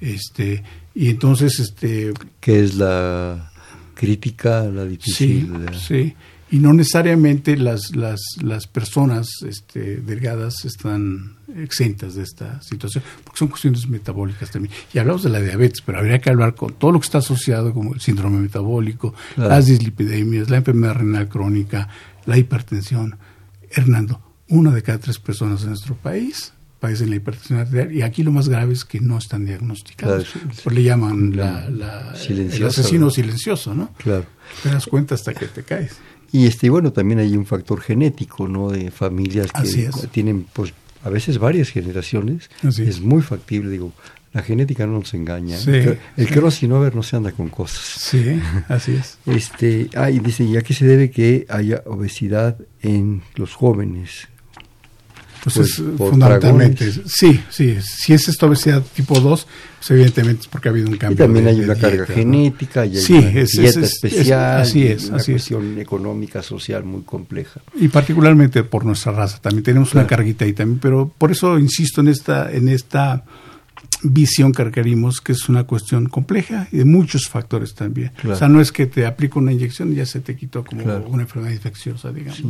[0.00, 0.62] Este,
[0.94, 3.52] y entonces este que es la
[3.94, 5.52] crítica, la difícil.
[5.70, 6.16] Sí, sí
[6.52, 13.38] y no necesariamente las, las, las personas este, delgadas están exentas de esta situación, porque
[13.38, 14.74] son cuestiones metabólicas también.
[14.92, 17.72] Y hablamos de la diabetes, pero habría que hablar con todo lo que está asociado,
[17.72, 21.88] como el síndrome metabólico, las dislipidemias, la enfermedad renal crónica,
[22.26, 23.16] la hipertensión.
[23.70, 28.22] Hernando, una de cada tres personas en nuestro país padecen la hipertensión arterial y aquí
[28.22, 30.34] lo más grave es que no están diagnosticados.
[30.62, 33.94] Pues le llaman la, el asesino silencioso, ¿no?
[33.96, 34.26] Claro.
[34.62, 35.96] Te das cuenta hasta que te caes.
[36.32, 38.70] Y este bueno, también hay un factor genético, ¿no?
[38.70, 40.72] De familias que tienen pues
[41.04, 42.50] a veces varias generaciones.
[42.62, 43.00] es.
[43.00, 43.92] muy factible, digo,
[44.32, 45.58] la genética no nos engaña.
[45.66, 45.98] ¿eh?
[46.16, 46.32] el sí.
[46.32, 47.82] cross ver no se anda con cosas.
[47.82, 49.18] Sí, así es.
[49.26, 54.28] Este, ah, y dice, ¿y a qué se debe que haya obesidad en los jóvenes?
[55.42, 59.46] Pues, pues es fundamentalmente, sí, sí, si es esta obesidad tipo 2,
[59.78, 61.16] pues evidentemente es porque ha habido un cambio.
[61.16, 65.32] Y también hay una carga genética, y hay una dieta especial, así es, una así
[65.32, 67.60] cuestión económica, social muy compleja.
[67.74, 72.02] Y particularmente por nuestra raza, también tenemos una carguita ahí también, pero por eso insisto
[72.02, 73.24] en esta, en esta
[74.02, 78.12] visión que requerimos, que es una cuestión compleja y de muchos factores también.
[78.28, 80.82] O sea, no es que te aplico una inyección y ya se te quitó como
[80.82, 82.42] una enfermedad infecciosa, digamos.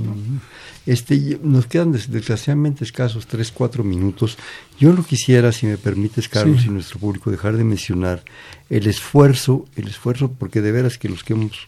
[0.87, 4.39] este, nos quedan desgraciadamente escasos tres, cuatro minutos.
[4.79, 8.25] Yo no quisiera, si me permites, Carlos, y nuestro público, dejar de mencionar
[8.71, 11.67] el esfuerzo, el esfuerzo, porque de veras que los que hemos,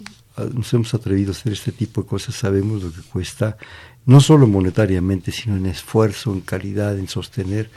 [0.52, 3.56] nos hemos atrevido a hacer este tipo de cosas sabemos lo que cuesta
[4.06, 7.70] no solo monetariamente, sino en esfuerzo, en calidad, en sostener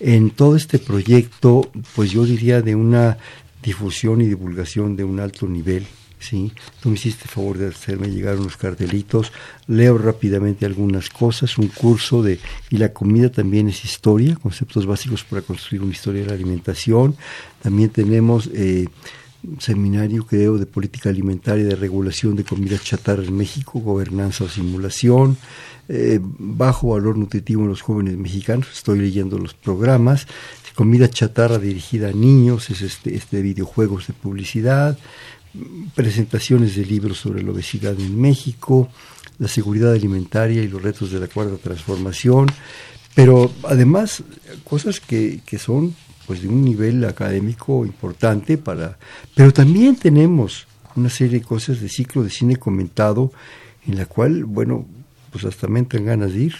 [0.00, 3.18] en todo este proyecto, pues yo diría de una
[3.62, 5.86] difusión y divulgación de un alto nivel.
[6.18, 6.52] ¿sí?
[6.80, 9.32] Tú me hiciste favor de hacerme llegar unos cartelitos,
[9.66, 12.38] leo rápidamente algunas cosas, un curso de,
[12.70, 17.16] y la comida también es historia, conceptos básicos para construir una historia de la alimentación.
[17.62, 18.86] También tenemos eh,
[19.58, 25.36] seminario, creo, de política alimentaria, de regulación de comida chatarra en México, gobernanza o simulación.
[25.88, 30.26] Eh, bajo valor nutritivo en los jóvenes mexicanos, estoy leyendo los programas,
[30.74, 34.98] comida chatarra dirigida a niños, es este, este videojuegos de publicidad,
[35.94, 38.88] presentaciones de libros sobre la obesidad en México,
[39.38, 42.48] la seguridad alimentaria y los retos de la cuarta transformación,
[43.14, 44.22] pero además
[44.64, 45.94] cosas que, que son
[46.26, 48.98] pues de un nivel académico importante para
[49.34, 53.32] pero también tenemos una serie de cosas de ciclo de cine comentado
[53.86, 54.86] en la cual bueno
[55.36, 56.54] pues hasta me entran ganas de ir.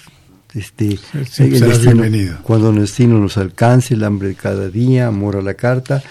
[0.54, 0.98] Este,
[1.38, 2.38] bienvenido.
[2.42, 6.02] Cuando el destino nos alcance, el hambre de cada día, amor a la carta,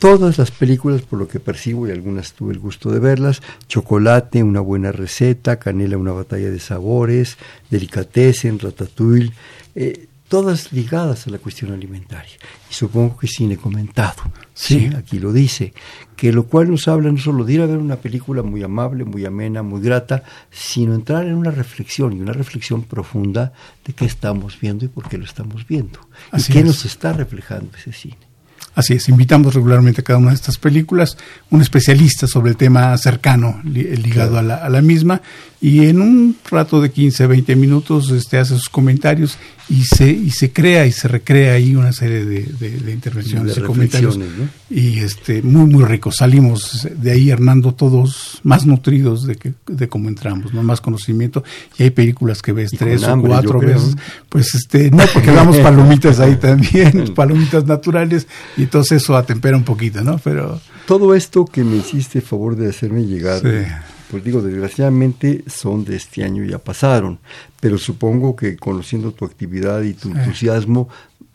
[0.00, 4.42] todas las películas, por lo que percibo, y algunas tuve el gusto de verlas, Chocolate,
[4.42, 7.38] una buena receta, Canela, una batalla de sabores,
[7.70, 9.32] Delicatessen, Ratatouille,
[9.76, 12.36] eh, todas ligadas a la cuestión alimentaria.
[12.70, 14.22] Y supongo que cine comentado,
[14.54, 14.90] sí.
[14.96, 15.72] aquí lo dice,
[16.16, 19.04] que lo cual nos habla no solo de ir a ver una película muy amable,
[19.04, 23.52] muy amena, muy grata, sino entrar en una reflexión y una reflexión profunda
[23.84, 26.00] de qué estamos viendo y por qué lo estamos viendo.
[26.36, 28.28] y qué nos está reflejando ese cine.
[28.78, 31.16] Así es, invitamos regularmente a cada una de estas películas
[31.50, 35.20] un especialista sobre el tema cercano ligado a, la, misma
[35.60, 39.38] y en un rato de 15, 20 minutos este, hace sus comentarios
[39.68, 43.60] y se y se crea y se recrea ahí una serie de, de, intervenciones de
[43.60, 44.18] y comentarios
[44.70, 49.88] y este muy muy rico salimos de ahí Hernando todos más nutridos de que de
[49.88, 51.42] cómo entramos no más conocimiento.
[51.76, 53.96] Y hay películas que ves tres o cuatro veces.
[54.28, 59.64] pues este no porque damos palomitas ahí también palomitas naturales y entonces eso atempera un
[59.64, 63.42] poquito no pero todo esto que me hiciste favor de hacerme llegar
[64.10, 67.18] pues digo, desgraciadamente son de este año, ya pasaron,
[67.60, 70.88] pero supongo que conociendo tu actividad y tu entusiasmo,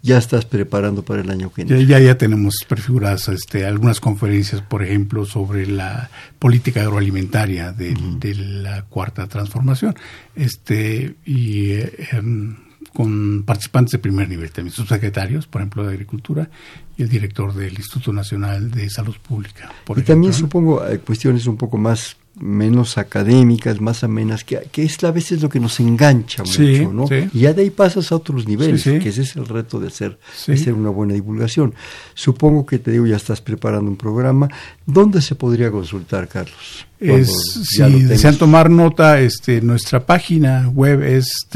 [0.04, 1.86] ya estás preparando para el año que viene.
[1.86, 6.10] Ya, ya tenemos prefiguradas este, algunas conferencias, por ejemplo, sobre la
[6.40, 7.96] política agroalimentaria de,
[8.36, 9.96] la cuarta transformación,
[10.36, 12.58] este y eh, em,
[12.94, 16.50] con participantes de primer nivel también, subsecretarios, por ejemplo, de Agricultura
[16.96, 19.72] y el director del Instituto Nacional de Salud Pública.
[19.96, 25.04] y también supongo hay cuestiones un poco más menos académicas, más amenas, que, que es
[25.04, 27.06] a veces lo que nos engancha mucho, ¿no?
[27.32, 30.18] Y ya de ahí pasas a otros niveles, que ese es el reto de hacer,
[30.48, 31.76] de hacer una buena divulgación.
[32.16, 34.50] Supongo que te digo, ya estás preparando un programa.
[34.86, 36.88] ¿Dónde se podría consultar, Carlos?
[37.00, 37.30] Es,
[37.64, 41.48] si desean tomar nota, este, nuestra página web es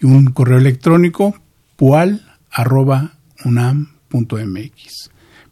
[0.00, 1.34] y un correo electrónico
[1.76, 5.10] pual arroba unam mx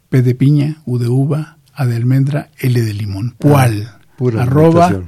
[0.09, 3.91] p de piña u de uva a de almendra l de limón ah, pual
[4.37, 5.03] arroba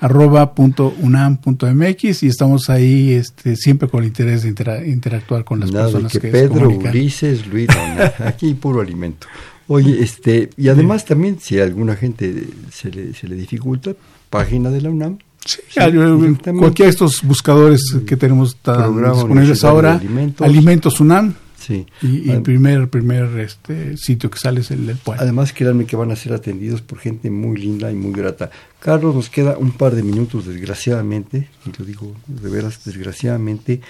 [0.00, 4.48] arroba punto unam punto mx y estamos ahí este siempre con el interés de
[4.86, 7.68] interactuar con las personas que, Pedro Ulises Luis
[8.18, 9.26] aquí puro alimento
[9.66, 13.94] Oye, este, y además también si a alguna gente se le, se le dificulta,
[14.28, 15.18] página de la UNAM.
[15.46, 15.60] Sí,
[16.58, 20.00] cualquiera de estos buscadores que tenemos disponibles ahora,
[20.40, 21.34] Alimentos UNAM,
[21.66, 21.86] Sí.
[22.02, 25.22] Y, el primer, primer este, sitio que sale es el del pueblo.
[25.22, 28.50] Además, créanme que van a ser atendidos por gente muy linda y muy grata.
[28.80, 33.80] Carlos, nos queda un par de minutos, desgraciadamente, y lo digo de veras, desgraciadamente.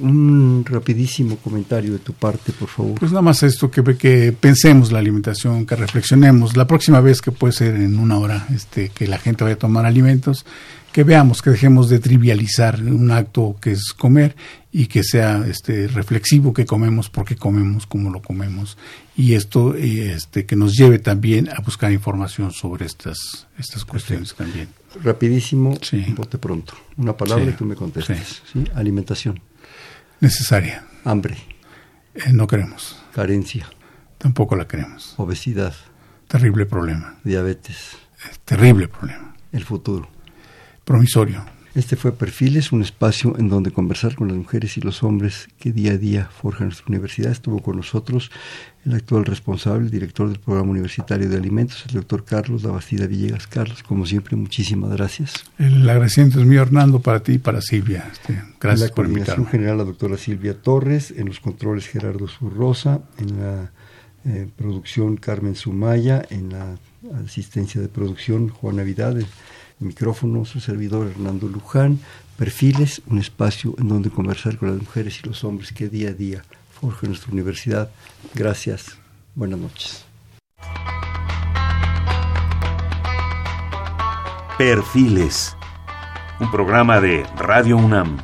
[0.00, 2.98] Un rapidísimo comentario de tu parte, por favor.
[2.98, 6.58] Pues nada más esto, que, que pensemos la alimentación, que reflexionemos.
[6.58, 9.58] La próxima vez que puede ser en una hora este, que la gente vaya a
[9.58, 10.44] tomar alimentos,
[10.94, 14.36] que veamos, que dejemos de trivializar un acto que es comer
[14.70, 18.78] y que sea este reflexivo que comemos, por qué comemos, cómo lo comemos
[19.16, 24.68] y esto este que nos lleve también a buscar información sobre estas estas cuestiones también.
[25.02, 26.14] Rapidísimo, sí.
[26.16, 26.74] bote pronto.
[26.96, 28.42] Una palabra y tú me contestas.
[28.76, 29.40] Alimentación.
[30.20, 30.86] Necesaria.
[31.02, 31.36] Hambre.
[32.14, 33.02] Eh, no queremos.
[33.12, 33.68] Carencia.
[34.18, 35.14] Tampoco la queremos.
[35.16, 35.74] Obesidad.
[36.28, 37.18] Terrible problema.
[37.24, 37.96] Diabetes.
[38.44, 39.34] terrible problema.
[39.50, 40.13] El futuro
[40.84, 41.44] promisorio.
[41.74, 45.72] Este fue Perfiles, un espacio en donde conversar con las mujeres y los hombres que
[45.72, 47.32] día a día forjan nuestra universidad.
[47.32, 48.30] Estuvo con nosotros
[48.84, 53.48] el actual responsable, el director del programa universitario de alimentos, el doctor Carlos Labastida Villegas.
[53.48, 55.50] Carlos, como siempre, muchísimas gracias.
[55.58, 58.08] El agradecimiento es mío, Hernando, para ti y para Silvia.
[58.12, 59.46] Este, gracias por invitarme.
[59.46, 63.72] general, la doctora Silvia Torres, en los controles Gerardo Zurrosa, en la
[64.26, 66.76] eh, producción Carmen Sumaya, en la
[67.24, 69.16] asistencia de producción Juan Navidad
[69.78, 71.98] micrófono su servidor Hernando Luján,
[72.36, 76.12] Perfiles, un espacio en donde conversar con las mujeres y los hombres que día a
[76.12, 77.90] día forjan nuestra universidad.
[78.34, 78.96] Gracias,
[79.34, 80.04] buenas noches.
[84.58, 85.56] Perfiles,
[86.40, 88.18] un programa de Radio UNAM.